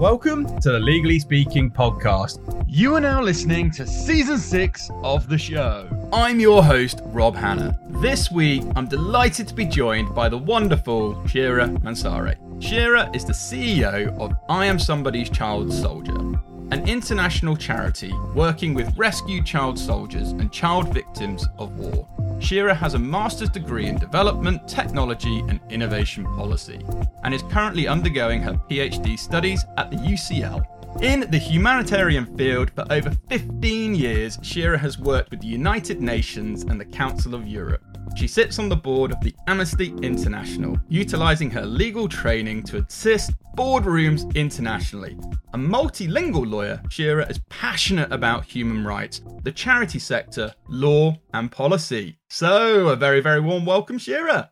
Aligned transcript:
Welcome 0.00 0.58
to 0.60 0.72
the 0.72 0.78
Legally 0.78 1.18
Speaking 1.18 1.70
podcast. 1.70 2.64
You 2.66 2.94
are 2.94 3.02
now 3.02 3.20
listening 3.20 3.70
to 3.72 3.86
season 3.86 4.38
six 4.38 4.90
of 5.04 5.28
the 5.28 5.36
show. 5.36 5.90
I'm 6.10 6.40
your 6.40 6.64
host, 6.64 7.02
Rob 7.04 7.36
Hanna. 7.36 7.78
This 8.00 8.30
week, 8.30 8.62
I'm 8.76 8.88
delighted 8.88 9.46
to 9.48 9.54
be 9.54 9.66
joined 9.66 10.14
by 10.14 10.30
the 10.30 10.38
wonderful 10.38 11.22
Shira 11.26 11.68
Mansare. 11.82 12.34
Shira 12.62 13.10
is 13.12 13.26
the 13.26 13.34
CEO 13.34 14.18
of 14.18 14.32
I 14.48 14.64
Am 14.64 14.78
Somebody's 14.78 15.28
Child 15.28 15.70
Soldier, 15.70 16.16
an 16.16 16.88
international 16.88 17.54
charity 17.54 18.14
working 18.34 18.72
with 18.72 18.96
rescued 18.96 19.44
child 19.44 19.78
soldiers 19.78 20.30
and 20.30 20.50
child 20.50 20.94
victims 20.94 21.46
of 21.58 21.78
war. 21.78 22.08
Shira 22.40 22.74
has 22.74 22.94
a 22.94 22.98
master's 22.98 23.50
degree 23.50 23.86
in 23.86 23.98
development, 23.98 24.66
technology, 24.66 25.40
and 25.48 25.60
innovation 25.68 26.24
policy, 26.24 26.80
and 27.22 27.34
is 27.34 27.42
currently 27.44 27.86
undergoing 27.86 28.42
her 28.42 28.54
PhD 28.68 29.18
studies 29.18 29.64
at 29.76 29.90
the 29.90 29.98
UCL. 29.98 30.64
In 31.02 31.30
the 31.30 31.38
humanitarian 31.38 32.26
field 32.36 32.70
for 32.72 32.84
over 32.90 33.10
15 33.28 33.94
years, 33.94 34.38
Shira 34.42 34.78
has 34.78 34.98
worked 34.98 35.30
with 35.30 35.40
the 35.40 35.46
United 35.46 36.00
Nations 36.00 36.64
and 36.64 36.80
the 36.80 36.84
Council 36.84 37.34
of 37.34 37.46
Europe. 37.46 37.84
She 38.20 38.28
sits 38.28 38.58
on 38.58 38.68
the 38.68 38.76
board 38.76 39.12
of 39.12 39.20
the 39.22 39.34
Amnesty 39.46 39.94
International, 40.02 40.78
utilizing 40.90 41.50
her 41.52 41.64
legal 41.64 42.06
training 42.06 42.64
to 42.64 42.84
assist 42.86 43.30
boardrooms 43.56 44.34
internationally. 44.34 45.16
A 45.54 45.56
multilingual 45.56 46.46
lawyer, 46.46 46.82
Shira 46.90 47.26
is 47.30 47.40
passionate 47.48 48.12
about 48.12 48.44
human 48.44 48.84
rights, 48.84 49.22
the 49.42 49.50
charity 49.50 49.98
sector, 49.98 50.52
law, 50.68 51.16
and 51.32 51.50
policy. 51.50 52.18
So, 52.28 52.88
a 52.88 52.96
very, 52.96 53.22
very 53.22 53.40
warm 53.40 53.64
welcome, 53.64 53.96
Shira. 53.96 54.50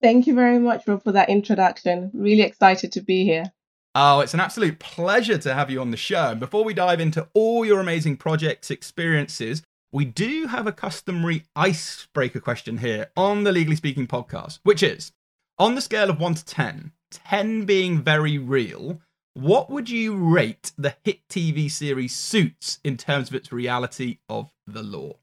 Thank 0.00 0.26
you 0.26 0.34
very 0.34 0.58
much, 0.58 0.88
Rob, 0.88 1.04
for 1.04 1.12
that 1.12 1.28
introduction. 1.28 2.10
Really 2.14 2.40
excited 2.40 2.90
to 2.92 3.02
be 3.02 3.24
here. 3.24 3.52
Oh, 3.94 4.20
it's 4.20 4.34
an 4.34 4.40
absolute 4.40 4.78
pleasure 4.78 5.36
to 5.36 5.52
have 5.52 5.68
you 5.68 5.80
on 5.80 5.90
the 5.90 5.96
show. 5.96 6.30
And 6.30 6.40
before 6.40 6.64
we 6.64 6.72
dive 6.72 7.00
into 7.00 7.28
all 7.34 7.66
your 7.66 7.80
amazing 7.80 8.16
projects, 8.16 8.70
experiences, 8.70 9.62
we 9.92 10.04
do 10.04 10.46
have 10.46 10.68
a 10.68 10.72
customary 10.72 11.44
icebreaker 11.56 12.38
question 12.38 12.78
here 12.78 13.08
on 13.16 13.42
the 13.42 13.50
Legally 13.50 13.74
Speaking 13.74 14.06
podcast, 14.06 14.60
which 14.62 14.84
is 14.84 15.12
on 15.58 15.74
the 15.74 15.80
scale 15.80 16.10
of 16.10 16.20
1 16.20 16.34
to 16.34 16.44
10, 16.44 16.92
10 17.10 17.64
being 17.64 18.00
very 18.00 18.38
real, 18.38 19.00
what 19.34 19.68
would 19.68 19.90
you 19.90 20.14
rate 20.14 20.70
the 20.78 20.94
hit 21.02 21.26
TV 21.28 21.68
series 21.68 22.14
Suits 22.14 22.78
in 22.84 22.96
terms 22.96 23.28
of 23.28 23.34
its 23.34 23.50
reality 23.50 24.18
of 24.28 24.52
the 24.66 24.82
law? 24.82 25.14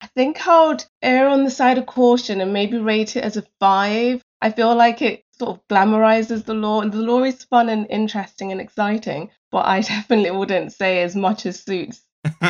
I 0.00 0.06
think 0.06 0.46
I 0.48 0.68
would 0.68 0.84
err 1.02 1.28
on 1.28 1.44
the 1.44 1.50
side 1.50 1.76
of 1.76 1.84
caution 1.84 2.40
and 2.40 2.54
maybe 2.54 2.78
rate 2.78 3.16
it 3.16 3.24
as 3.24 3.36
a 3.36 3.44
five. 3.58 4.22
I 4.40 4.50
feel 4.50 4.74
like 4.74 5.02
it 5.02 5.24
sort 5.38 5.58
of 5.58 5.68
glamorizes 5.68 6.46
the 6.46 6.54
law, 6.54 6.80
and 6.80 6.90
the 6.90 6.98
law 6.98 7.22
is 7.22 7.44
fun 7.44 7.68
and 7.68 7.86
interesting 7.90 8.50
and 8.50 8.62
exciting, 8.62 9.30
but 9.50 9.66
I 9.66 9.80
definitely 9.82 10.30
wouldn't 10.30 10.72
say 10.72 11.02
as 11.02 11.14
much 11.14 11.44
as 11.44 11.62
Suits. 11.62 12.00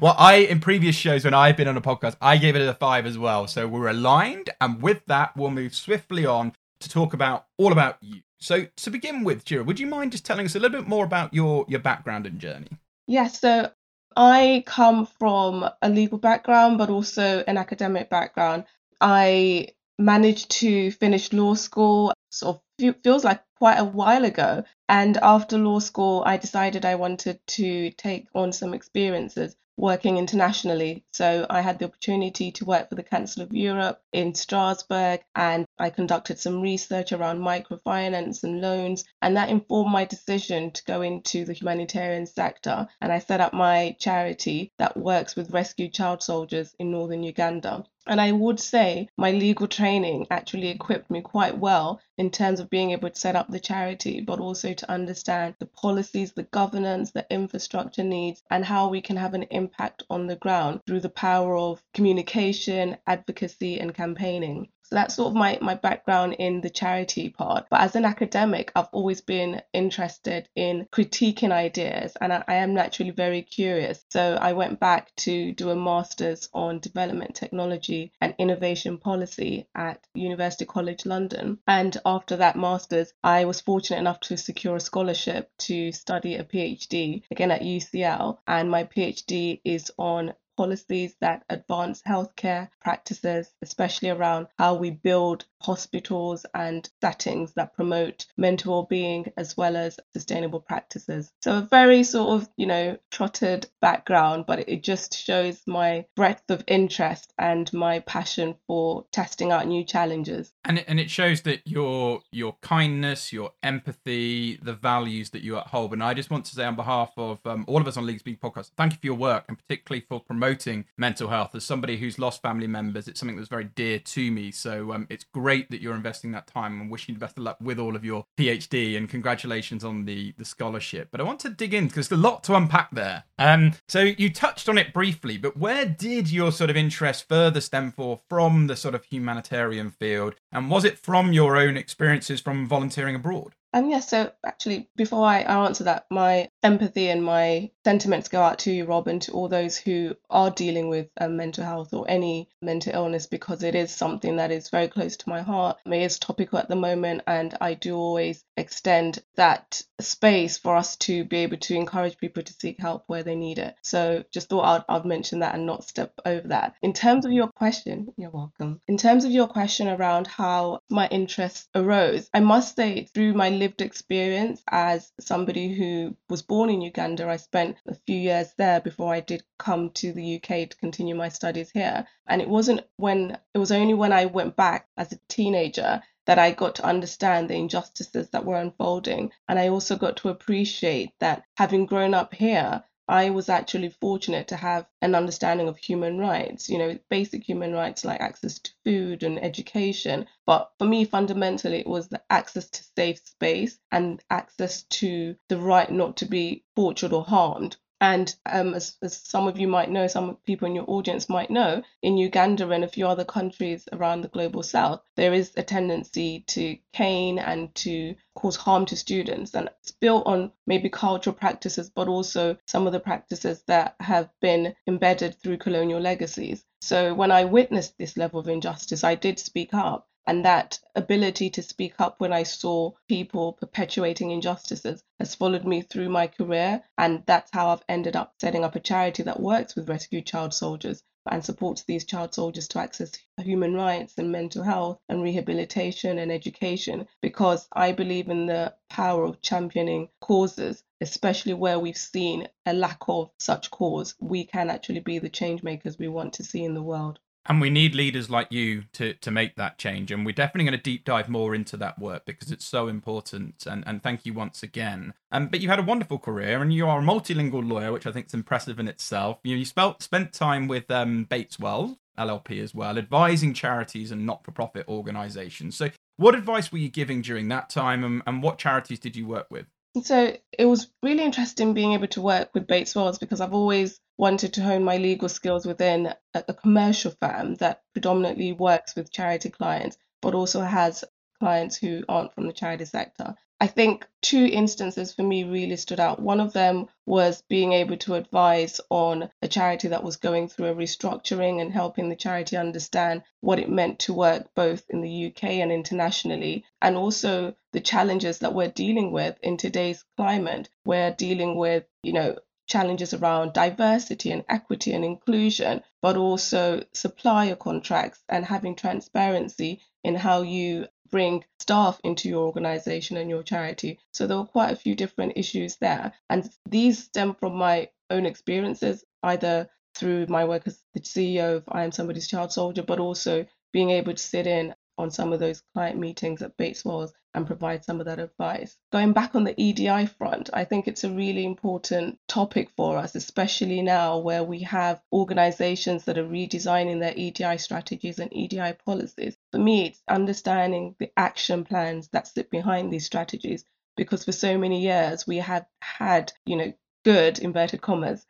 well, 0.00 0.14
I 0.18 0.46
in 0.48 0.60
previous 0.60 0.94
shows 0.94 1.24
when 1.24 1.34
I've 1.34 1.56
been 1.56 1.68
on 1.68 1.76
a 1.76 1.80
podcast, 1.80 2.16
I 2.20 2.36
gave 2.36 2.56
it 2.56 2.66
a 2.66 2.74
five 2.74 3.06
as 3.06 3.16
well. 3.16 3.46
So 3.46 3.66
we're 3.66 3.88
aligned, 3.88 4.50
and 4.60 4.82
with 4.82 5.04
that, 5.06 5.36
we'll 5.36 5.50
move 5.50 5.74
swiftly 5.74 6.26
on 6.26 6.52
to 6.80 6.88
talk 6.88 7.14
about 7.14 7.46
all 7.58 7.72
about 7.72 7.96
you. 8.00 8.20
So 8.40 8.66
to 8.76 8.90
begin 8.90 9.24
with, 9.24 9.46
Shira, 9.46 9.64
would 9.64 9.80
you 9.80 9.86
mind 9.86 10.12
just 10.12 10.24
telling 10.24 10.46
us 10.46 10.54
a 10.54 10.58
little 10.58 10.80
bit 10.80 10.88
more 10.88 11.04
about 11.04 11.32
your 11.32 11.64
your 11.68 11.80
background 11.80 12.26
and 12.26 12.38
journey? 12.38 12.68
Yes, 13.06 13.40
so 13.40 13.70
I 14.16 14.64
come 14.66 15.06
from 15.06 15.68
a 15.82 15.88
legal 15.88 16.18
background, 16.18 16.78
but 16.78 16.90
also 16.90 17.42
an 17.46 17.56
academic 17.56 18.10
background. 18.10 18.64
I 19.00 19.68
managed 19.98 20.50
to 20.50 20.90
finish 20.90 21.32
law 21.32 21.54
school 21.54 22.12
sort 22.30 22.56
of 22.56 22.62
feels 23.02 23.24
like 23.24 23.42
quite 23.58 23.78
a 23.78 23.84
while 23.84 24.24
ago. 24.24 24.64
And 24.88 25.16
after 25.18 25.58
law 25.58 25.78
school, 25.78 26.22
I 26.26 26.36
decided 26.36 26.84
I 26.84 26.94
wanted 26.94 27.40
to 27.58 27.90
take 27.92 28.26
on 28.34 28.52
some 28.52 28.74
experiences 28.74 29.54
working 29.80 30.18
internationally. 30.18 31.04
So 31.12 31.46
I 31.48 31.62
had 31.62 31.78
the 31.78 31.86
opportunity 31.86 32.52
to 32.52 32.64
work 32.64 32.88
for 32.88 32.94
the 32.96 33.02
Council 33.02 33.42
of 33.42 33.52
Europe 33.52 34.02
in 34.12 34.34
Strasbourg 34.34 35.20
and 35.34 35.64
I 35.78 35.88
conducted 35.90 36.38
some 36.38 36.60
research 36.60 37.12
around 37.12 37.40
microfinance 37.40 38.44
and 38.44 38.60
loans 38.60 39.04
and 39.22 39.36
that 39.36 39.48
informed 39.48 39.90
my 39.90 40.04
decision 40.04 40.70
to 40.72 40.84
go 40.84 41.00
into 41.00 41.44
the 41.46 41.54
humanitarian 41.54 42.26
sector 42.26 42.88
and 43.00 43.10
I 43.10 43.20
set 43.20 43.40
up 43.40 43.54
my 43.54 43.96
charity 43.98 44.72
that 44.78 44.96
works 44.96 45.34
with 45.34 45.50
rescued 45.50 45.94
child 45.94 46.22
soldiers 46.22 46.74
in 46.78 46.90
northern 46.90 47.22
Uganda. 47.22 47.84
And 48.10 48.20
I 48.20 48.32
would 48.32 48.58
say 48.58 49.08
my 49.16 49.30
legal 49.30 49.68
training 49.68 50.26
actually 50.32 50.66
equipped 50.66 51.12
me 51.12 51.20
quite 51.20 51.56
well 51.58 52.00
in 52.18 52.30
terms 52.30 52.58
of 52.58 52.68
being 52.68 52.90
able 52.90 53.08
to 53.08 53.14
set 53.16 53.36
up 53.36 53.48
the 53.48 53.60
charity, 53.60 54.20
but 54.20 54.40
also 54.40 54.74
to 54.74 54.90
understand 54.90 55.54
the 55.60 55.66
policies, 55.66 56.32
the 56.32 56.42
governance, 56.42 57.12
the 57.12 57.24
infrastructure 57.30 58.02
needs, 58.02 58.42
and 58.50 58.64
how 58.64 58.88
we 58.88 59.00
can 59.00 59.16
have 59.16 59.34
an 59.34 59.44
impact 59.44 60.02
on 60.10 60.26
the 60.26 60.34
ground 60.34 60.80
through 60.88 60.98
the 60.98 61.08
power 61.08 61.56
of 61.56 61.84
communication, 61.94 62.96
advocacy, 63.06 63.78
and 63.78 63.94
campaigning. 63.94 64.70
So 64.90 64.96
that's 64.96 65.14
sort 65.14 65.28
of 65.28 65.36
my, 65.36 65.56
my 65.62 65.76
background 65.76 66.34
in 66.34 66.62
the 66.62 66.68
charity 66.68 67.28
part. 67.28 67.66
But 67.70 67.80
as 67.80 67.94
an 67.94 68.04
academic, 68.04 68.72
I've 68.74 68.88
always 68.90 69.20
been 69.20 69.62
interested 69.72 70.48
in 70.56 70.88
critiquing 70.92 71.52
ideas 71.52 72.16
and 72.20 72.32
I, 72.32 72.42
I 72.48 72.54
am 72.56 72.74
naturally 72.74 73.12
very 73.12 73.42
curious. 73.42 74.04
So 74.10 74.36
I 74.40 74.52
went 74.52 74.80
back 74.80 75.14
to 75.18 75.52
do 75.52 75.70
a 75.70 75.76
master's 75.76 76.48
on 76.52 76.80
development 76.80 77.36
technology 77.36 78.12
and 78.20 78.34
innovation 78.36 78.98
policy 78.98 79.68
at 79.76 80.04
University 80.14 80.64
College 80.64 81.06
London. 81.06 81.60
And 81.68 81.96
after 82.04 82.36
that 82.38 82.56
master's, 82.56 83.12
I 83.22 83.44
was 83.44 83.60
fortunate 83.60 84.00
enough 84.00 84.18
to 84.20 84.36
secure 84.36 84.74
a 84.74 84.80
scholarship 84.80 85.50
to 85.58 85.92
study 85.92 86.34
a 86.34 86.42
PhD 86.42 87.22
again 87.30 87.52
at 87.52 87.62
UCL. 87.62 88.38
And 88.48 88.68
my 88.68 88.84
PhD 88.84 89.60
is 89.64 89.92
on 89.98 90.34
policies 90.56 91.14
that 91.20 91.44
advance 91.50 92.02
healthcare 92.02 92.68
practices, 92.80 93.52
especially 93.62 94.10
around 94.10 94.48
how 94.58 94.74
we 94.74 94.90
build 94.90 95.46
hospitals 95.60 96.46
and 96.54 96.88
settings 97.00 97.52
that 97.54 97.74
promote 97.74 98.26
mental 98.36 98.70
well-being 98.70 99.32
as 99.36 99.56
well 99.56 99.76
as 99.76 99.98
sustainable 100.14 100.60
practices. 100.60 101.32
So 101.42 101.58
a 101.58 101.60
very 101.60 102.02
sort 102.02 102.40
of, 102.40 102.48
you 102.56 102.66
know, 102.66 102.98
trotted 103.10 103.66
background, 103.80 104.44
but 104.46 104.68
it 104.68 104.82
just 104.82 105.18
shows 105.18 105.60
my 105.66 106.06
breadth 106.16 106.50
of 106.50 106.64
interest 106.66 107.32
and 107.38 107.70
my 107.72 108.00
passion 108.00 108.54
for 108.66 109.04
testing 109.12 109.52
out 109.52 109.66
new 109.66 109.84
challenges. 109.84 110.52
And 110.64 110.78
it, 110.78 110.84
and 110.88 111.00
it 111.00 111.10
shows 111.10 111.42
that 111.42 111.66
your 111.66 112.22
your 112.30 112.56
kindness, 112.62 113.32
your 113.32 113.50
empathy, 113.62 114.58
the 114.62 114.74
values 114.74 115.30
that 115.30 115.42
you 115.42 115.56
uphold. 115.56 115.92
And 115.92 116.02
I 116.02 116.14
just 116.14 116.30
want 116.30 116.44
to 116.46 116.54
say 116.54 116.64
on 116.64 116.76
behalf 116.76 117.12
of 117.16 117.38
um, 117.44 117.64
all 117.66 117.80
of 117.80 117.88
us 117.88 117.96
on 117.96 118.06
League 118.06 118.20
Speak 118.20 118.40
podcast, 118.40 118.70
thank 118.76 118.92
you 118.92 118.98
for 118.98 119.06
your 119.06 119.16
work 119.16 119.44
and 119.48 119.58
particularly 119.58 120.04
for 120.08 120.20
promoting 120.20 120.84
mental 120.96 121.28
health. 121.28 121.54
As 121.54 121.64
somebody 121.64 121.96
who's 121.96 122.18
lost 122.18 122.40
family 122.40 122.66
members, 122.66 123.08
it's 123.08 123.18
something 123.18 123.36
that's 123.36 123.48
very 123.48 123.64
dear 123.64 123.98
to 123.98 124.30
me. 124.30 124.50
So 124.52 124.92
um, 124.92 125.06
it's 125.10 125.24
great 125.24 125.49
great 125.50 125.68
that 125.68 125.80
you're 125.80 125.96
investing 125.96 126.30
that 126.30 126.46
time 126.46 126.80
and 126.80 126.88
wishing 126.88 127.12
you 127.12 127.18
the 127.18 127.24
best 127.26 127.36
of 127.36 127.42
luck 127.42 127.56
with 127.60 127.76
all 127.76 127.96
of 127.96 128.04
your 128.04 128.24
PhD 128.38 128.96
and 128.96 129.08
congratulations 129.08 129.82
on 129.82 130.04
the 130.04 130.32
the 130.38 130.44
scholarship. 130.44 131.08
But 131.10 131.20
I 131.20 131.24
want 131.24 131.40
to 131.40 131.48
dig 131.48 131.74
in 131.74 131.88
because 131.88 132.06
there's 132.06 132.20
a 132.20 132.22
lot 132.22 132.44
to 132.44 132.54
unpack 132.54 132.92
there. 132.92 133.24
Um, 133.36 133.72
so 133.88 134.00
you 134.00 134.30
touched 134.30 134.68
on 134.68 134.78
it 134.78 134.92
briefly, 134.92 135.38
but 135.38 135.56
where 135.56 135.84
did 135.84 136.30
your 136.30 136.52
sort 136.52 136.70
of 136.70 136.76
interest 136.76 137.28
further 137.28 137.60
stem 137.60 137.90
for 137.90 138.20
from 138.28 138.68
the 138.68 138.76
sort 138.76 138.94
of 138.94 139.02
humanitarian 139.06 139.90
field, 139.90 140.36
and 140.52 140.70
was 140.70 140.84
it 140.84 141.00
from 141.00 141.32
your 141.32 141.56
own 141.56 141.76
experiences 141.76 142.40
from 142.40 142.68
volunteering 142.68 143.16
abroad? 143.16 143.56
Um, 143.72 143.88
yeah, 143.88 144.00
so 144.00 144.32
actually, 144.44 144.88
before 144.96 145.24
I, 145.24 145.42
I 145.42 145.66
answer 145.66 145.84
that, 145.84 146.06
my 146.10 146.48
empathy 146.62 147.08
and 147.08 147.24
my 147.24 147.70
sentiments 147.84 148.28
go 148.28 148.40
out 148.42 148.58
to 148.60 148.72
you, 148.72 148.84
Rob, 148.84 149.06
and 149.06 149.22
to 149.22 149.32
all 149.32 149.48
those 149.48 149.76
who 149.76 150.16
are 150.28 150.50
dealing 150.50 150.88
with 150.88 151.08
um, 151.20 151.36
mental 151.36 151.64
health 151.64 151.92
or 151.94 152.04
any 152.08 152.48
mental 152.60 152.92
illness 152.94 153.26
because 153.26 153.62
it 153.62 153.76
is 153.76 153.92
something 153.94 154.36
that 154.36 154.50
is 154.50 154.70
very 154.70 154.88
close 154.88 155.16
to 155.18 155.28
my 155.28 155.40
heart. 155.42 155.78
It 155.86 156.02
is 156.02 156.18
topical 156.18 156.58
at 156.58 156.68
the 156.68 156.76
moment, 156.76 157.22
and 157.28 157.56
I 157.60 157.74
do 157.74 157.96
always 157.96 158.44
extend 158.56 159.22
that 159.36 159.82
space 160.00 160.58
for 160.58 160.76
us 160.76 160.96
to 160.96 161.24
be 161.24 161.38
able 161.38 161.58
to 161.58 161.76
encourage 161.76 162.18
people 162.18 162.42
to 162.42 162.52
seek 162.52 162.80
help 162.80 163.04
where 163.06 163.22
they 163.22 163.36
need 163.36 163.58
it. 163.58 163.76
So 163.82 164.24
just 164.32 164.48
thought 164.48 164.84
I'd, 164.88 164.96
I'd 164.96 165.04
mention 165.04 165.40
that 165.40 165.54
and 165.54 165.66
not 165.66 165.88
step 165.88 166.12
over 166.26 166.48
that. 166.48 166.74
In 166.82 166.92
terms 166.92 167.24
of 167.24 167.32
your 167.32 167.48
question, 167.48 168.12
you're 168.16 168.30
welcome. 168.30 168.80
In 168.88 168.96
terms 168.96 169.24
of 169.24 169.30
your 169.30 169.46
question 169.46 169.86
around 169.88 170.26
how 170.26 170.80
my 170.90 171.06
interest 171.08 171.68
arose, 171.74 172.28
I 172.34 172.40
must 172.40 172.76
say 172.76 173.04
through 173.14 173.34
my 173.34 173.50
lived 173.60 173.82
experience 173.82 174.62
as 174.68 175.12
somebody 175.20 175.72
who 175.72 176.16
was 176.28 176.42
born 176.42 176.70
in 176.70 176.80
Uganda. 176.80 177.28
I 177.28 177.36
spent 177.36 177.76
a 177.86 177.94
few 177.94 178.16
years 178.16 178.52
there 178.58 178.80
before 178.80 179.14
I 179.14 179.20
did 179.20 179.44
come 179.58 179.90
to 179.90 180.12
the 180.12 180.36
UK 180.36 180.70
to 180.70 180.76
continue 180.78 181.14
my 181.14 181.28
studies 181.28 181.70
here. 181.70 182.06
And 182.26 182.42
it 182.42 182.48
wasn't 182.48 182.80
when, 182.96 183.38
it 183.54 183.58
was 183.58 183.70
only 183.70 183.94
when 183.94 184.12
I 184.12 184.24
went 184.24 184.56
back 184.56 184.88
as 184.96 185.12
a 185.12 185.20
teenager 185.28 186.02
that 186.26 186.38
I 186.38 186.52
got 186.52 186.76
to 186.76 186.84
understand 186.84 187.48
the 187.48 187.54
injustices 187.54 188.30
that 188.30 188.44
were 188.44 188.56
unfolding. 188.56 189.30
And 189.48 189.58
I 189.58 189.68
also 189.68 189.96
got 189.96 190.16
to 190.18 190.30
appreciate 190.30 191.12
that 191.20 191.44
having 191.56 191.86
grown 191.86 192.14
up 192.14 192.34
here, 192.34 192.82
I 193.10 193.30
was 193.30 193.48
actually 193.48 193.88
fortunate 193.88 194.46
to 194.48 194.56
have 194.56 194.86
an 195.02 195.16
understanding 195.16 195.66
of 195.66 195.76
human 195.76 196.18
rights, 196.18 196.68
you 196.70 196.78
know, 196.78 196.96
basic 197.08 197.42
human 197.42 197.72
rights 197.72 198.04
like 198.04 198.20
access 198.20 198.60
to 198.60 198.70
food 198.84 199.24
and 199.24 199.42
education. 199.42 200.28
But 200.46 200.70
for 200.78 200.84
me, 200.86 201.04
fundamentally, 201.04 201.80
it 201.80 201.88
was 201.88 202.06
the 202.08 202.22
access 202.30 202.70
to 202.70 202.84
safe 202.96 203.18
space 203.26 203.80
and 203.90 204.22
access 204.30 204.84
to 205.00 205.34
the 205.48 205.58
right 205.58 205.90
not 205.90 206.18
to 206.18 206.24
be 206.26 206.64
tortured 206.76 207.12
or 207.12 207.24
harmed. 207.24 207.76
And 208.02 208.34
um, 208.46 208.72
as, 208.72 208.96
as, 209.02 209.14
some 209.14 209.46
of 209.46 209.58
you 209.58 209.68
might 209.68 209.90
know, 209.90 210.06
some 210.06 210.36
people 210.46 210.66
in 210.66 210.74
your 210.74 210.88
audience 210.88 211.28
might 211.28 211.50
know, 211.50 211.82
in 212.00 212.16
Uganda 212.16 212.70
and 212.70 212.82
a 212.82 212.88
few 212.88 213.06
other 213.06 213.26
countries 213.26 213.86
around 213.92 214.22
the 214.22 214.28
global 214.28 214.62
south, 214.62 215.02
there 215.16 215.34
is 215.34 215.52
a 215.58 215.62
tendency 215.62 216.40
to 216.48 216.78
cane 216.94 217.38
and 217.38 217.74
to 217.74 218.14
cause 218.34 218.56
harm 218.56 218.86
to 218.86 218.96
students. 218.96 219.54
And 219.54 219.68
it's 219.80 219.90
built 219.90 220.26
on 220.26 220.52
maybe 220.66 220.88
cultural 220.88 221.36
practices, 221.36 221.90
but 221.90 222.08
also 222.08 222.56
some 222.66 222.86
of 222.86 222.94
the 222.94 223.00
practices 223.00 223.62
that 223.66 223.96
have 224.00 224.30
been 224.40 224.74
embedded 224.86 225.34
through 225.34 225.58
colonial 225.58 226.00
legacies. 226.00 226.64
So 226.80 227.12
when 227.12 227.30
I 227.30 227.44
witnessed 227.44 227.98
this 227.98 228.16
level 228.16 228.40
of 228.40 228.48
injustice, 228.48 229.04
I 229.04 229.14
did 229.14 229.38
speak 229.38 229.74
up. 229.74 230.08
And 230.30 230.44
that 230.44 230.78
ability 230.94 231.50
to 231.50 231.60
speak 231.60 231.94
up 231.98 232.20
when 232.20 232.32
I 232.32 232.44
saw 232.44 232.92
people 233.08 233.54
perpetuating 233.54 234.30
injustices 234.30 235.02
has 235.18 235.34
followed 235.34 235.64
me 235.64 235.82
through 235.82 236.08
my 236.08 236.28
career. 236.28 236.84
And 236.96 237.24
that's 237.26 237.50
how 237.52 237.70
I've 237.70 237.82
ended 237.88 238.14
up 238.14 238.34
setting 238.40 238.62
up 238.62 238.76
a 238.76 238.78
charity 238.78 239.24
that 239.24 239.40
works 239.40 239.74
with 239.74 239.88
rescued 239.88 240.26
child 240.26 240.54
soldiers 240.54 241.02
and 241.28 241.44
supports 241.44 241.82
these 241.82 242.04
child 242.04 242.32
soldiers 242.32 242.68
to 242.68 242.78
access 242.78 243.10
human 243.38 243.74
rights 243.74 244.14
and 244.18 244.30
mental 244.30 244.62
health 244.62 245.00
and 245.08 245.20
rehabilitation 245.20 246.20
and 246.20 246.30
education 246.30 247.08
because 247.20 247.66
I 247.72 247.90
believe 247.90 248.28
in 248.28 248.46
the 248.46 248.76
power 248.88 249.24
of 249.24 249.42
championing 249.42 250.10
causes, 250.20 250.84
especially 251.00 251.54
where 251.54 251.80
we've 251.80 251.96
seen 251.96 252.46
a 252.66 252.72
lack 252.72 253.02
of 253.08 253.32
such 253.40 253.72
cause. 253.72 254.14
We 254.20 254.44
can 254.44 254.70
actually 254.70 255.00
be 255.00 255.18
the 255.18 255.28
change 255.28 255.64
makers 255.64 255.98
we 255.98 256.06
want 256.06 256.34
to 256.34 256.44
see 256.44 256.62
in 256.62 256.74
the 256.74 256.84
world. 256.84 257.18
And 257.46 257.60
we 257.60 257.70
need 257.70 257.94
leaders 257.94 258.28
like 258.28 258.52
you 258.52 258.84
to 258.92 259.14
to 259.14 259.30
make 259.30 259.56
that 259.56 259.78
change. 259.78 260.10
And 260.10 260.26
we're 260.26 260.32
definitely 260.32 260.70
going 260.70 260.78
to 260.78 260.82
deep 260.82 261.04
dive 261.04 261.28
more 261.28 261.54
into 261.54 261.76
that 261.78 261.98
work 261.98 262.26
because 262.26 262.50
it's 262.50 262.66
so 262.66 262.86
important. 262.86 263.66
And 263.66 263.82
and 263.86 264.02
thank 264.02 264.26
you 264.26 264.34
once 264.34 264.62
again. 264.62 265.14
Um, 265.32 265.48
but 265.48 265.60
you 265.60 265.68
had 265.68 265.78
a 265.78 265.82
wonderful 265.82 266.18
career, 266.18 266.60
and 266.60 266.72
you 266.72 266.86
are 266.86 267.00
a 267.00 267.02
multilingual 267.02 267.68
lawyer, 267.68 267.92
which 267.92 268.06
I 268.06 268.12
think 268.12 268.26
is 268.26 268.34
impressive 268.34 268.78
in 268.78 268.88
itself. 268.88 269.38
You 269.42 269.56
you 269.56 269.64
spent 269.64 270.02
spent 270.02 270.32
time 270.32 270.68
with 270.68 270.90
um, 270.90 271.24
Bates 271.24 271.58
Wells 271.58 271.96
LLP 272.20 272.62
as 272.62 272.74
well, 272.74 272.98
advising 272.98 273.54
charities 273.54 274.10
and 274.10 274.26
not 274.26 274.44
for 274.44 274.52
profit 274.52 274.86
organisations. 274.88 275.76
So, 275.76 275.90
what 276.16 276.34
advice 276.34 276.70
were 276.70 276.78
you 276.78 276.90
giving 276.90 277.22
during 277.22 277.48
that 277.48 277.70
time, 277.70 278.04
and, 278.04 278.22
and 278.26 278.42
what 278.42 278.58
charities 278.58 278.98
did 278.98 279.16
you 279.16 279.26
work 279.26 279.46
with? 279.50 279.66
So 280.02 280.36
it 280.56 280.66
was 280.66 280.88
really 281.02 281.24
interesting 281.24 281.74
being 281.74 281.94
able 281.94 282.06
to 282.08 282.20
work 282.20 282.50
with 282.54 282.68
Bates 282.68 282.94
Wells 282.94 283.18
because 283.18 283.40
I've 283.40 283.54
always 283.54 284.00
wanted 284.16 284.54
to 284.54 284.62
hone 284.62 284.84
my 284.84 284.98
legal 284.98 285.28
skills 285.28 285.66
within 285.66 286.14
a, 286.32 286.54
commercial 286.54 287.10
firm 287.20 287.56
that 287.56 287.82
predominantly 287.92 288.52
works 288.52 288.94
with 288.94 289.12
charity 289.12 289.50
clients, 289.50 289.98
but 290.22 290.34
also 290.34 290.60
has 290.60 291.04
clients 291.40 291.76
who 291.76 292.04
aren't 292.08 292.34
from 292.34 292.46
the 292.46 292.52
charity 292.52 292.84
sector. 292.84 293.34
I 293.62 293.66
think 293.66 294.08
two 294.22 294.46
instances 294.46 295.12
for 295.12 295.22
me 295.22 295.44
really 295.44 295.76
stood 295.76 296.00
out. 296.00 296.18
One 296.18 296.40
of 296.40 296.54
them 296.54 296.88
was 297.04 297.42
being 297.42 297.74
able 297.74 297.98
to 297.98 298.14
advise 298.14 298.80
on 298.88 299.30
a 299.42 299.48
charity 299.48 299.88
that 299.88 300.02
was 300.02 300.16
going 300.16 300.48
through 300.48 300.68
a 300.68 300.74
restructuring 300.74 301.60
and 301.60 301.70
helping 301.70 302.08
the 302.08 302.16
charity 302.16 302.56
understand 302.56 303.22
what 303.40 303.58
it 303.58 303.68
meant 303.68 303.98
to 303.98 304.14
work 304.14 304.48
both 304.54 304.88
in 304.88 305.02
the 305.02 305.26
UK 305.26 305.44
and 305.60 305.70
internationally, 305.70 306.64
and 306.80 306.96
also 306.96 307.54
the 307.72 307.80
challenges 307.80 308.38
that 308.38 308.54
we're 308.54 308.70
dealing 308.70 309.12
with 309.12 309.36
in 309.42 309.58
today's 309.58 310.06
climate. 310.16 310.70
We're 310.86 311.12
dealing 311.12 311.56
with, 311.56 311.84
you 312.02 312.14
know, 312.14 312.38
challenges 312.66 313.12
around 313.12 313.52
diversity 313.52 314.30
and 314.30 314.44
equity 314.48 314.94
and 314.94 315.04
inclusion, 315.04 315.82
but 316.00 316.16
also 316.16 316.82
supplier 316.94 317.56
contracts 317.56 318.22
and 318.26 318.46
having 318.46 318.74
transparency 318.74 319.82
in 320.02 320.14
how 320.14 320.40
you 320.40 320.86
bring 321.10 321.44
staff 321.58 322.00
into 322.04 322.28
your 322.28 322.46
organization 322.46 323.16
and 323.16 323.28
your 323.28 323.42
charity. 323.42 323.98
So 324.12 324.26
there 324.26 324.38
were 324.38 324.44
quite 324.44 324.72
a 324.72 324.76
few 324.76 324.94
different 324.94 325.34
issues 325.36 325.76
there. 325.76 326.12
And 326.28 326.48
these 326.68 327.04
stem 327.04 327.34
from 327.34 327.54
my 327.56 327.90
own 328.10 328.26
experiences, 328.26 329.04
either 329.22 329.68
through 329.94 330.26
my 330.26 330.44
work 330.44 330.66
as 330.66 330.82
the 330.94 331.00
CEO 331.00 331.56
of 331.56 331.64
I 331.68 331.84
Am 331.84 331.92
Somebody's 331.92 332.28
Child 332.28 332.52
Soldier, 332.52 332.82
but 332.82 333.00
also 333.00 333.46
being 333.72 333.90
able 333.90 334.14
to 334.14 334.22
sit 334.22 334.46
in 334.46 334.74
on 334.98 335.10
some 335.10 335.32
of 335.32 335.40
those 335.40 335.62
client 335.74 335.98
meetings 335.98 336.42
at 336.42 336.56
Bates 336.56 336.84
Wells 336.84 337.12
and 337.34 337.46
provide 337.46 337.84
some 337.84 338.00
of 338.00 338.06
that 338.06 338.18
advice. 338.18 338.76
Going 338.92 339.12
back 339.12 339.34
on 339.34 339.44
the 339.44 339.60
EDI 339.60 340.06
front, 340.06 340.50
I 340.52 340.64
think 340.64 340.88
it's 340.88 341.04
a 341.04 341.10
really 341.10 341.44
important 341.44 342.18
topic 342.28 342.70
for 342.76 342.96
us, 342.96 343.14
especially 343.14 343.82
now 343.82 344.18
where 344.18 344.42
we 344.44 344.60
have 344.62 345.00
organizations 345.12 346.04
that 346.04 346.18
are 346.18 346.24
redesigning 346.24 347.00
their 347.00 347.14
EDI 347.16 347.58
strategies 347.58 348.18
and 348.18 348.32
EDI 348.32 348.72
policies. 348.84 349.36
For 349.52 349.58
me, 349.58 349.86
it's 349.86 350.02
understanding 350.08 350.96
the 350.98 351.10
action 351.16 351.64
plans 351.64 352.08
that 352.08 352.28
sit 352.28 352.50
behind 352.50 352.92
these 352.92 353.06
strategies 353.06 353.64
because 353.96 354.24
for 354.24 354.32
so 354.32 354.58
many 354.58 354.80
years 354.80 355.26
we 355.26 355.36
have 355.36 355.66
had, 355.80 356.32
you 356.46 356.56
know, 356.56 356.72
good 357.04 357.38
inverted 357.38 357.80
commas 357.80 358.26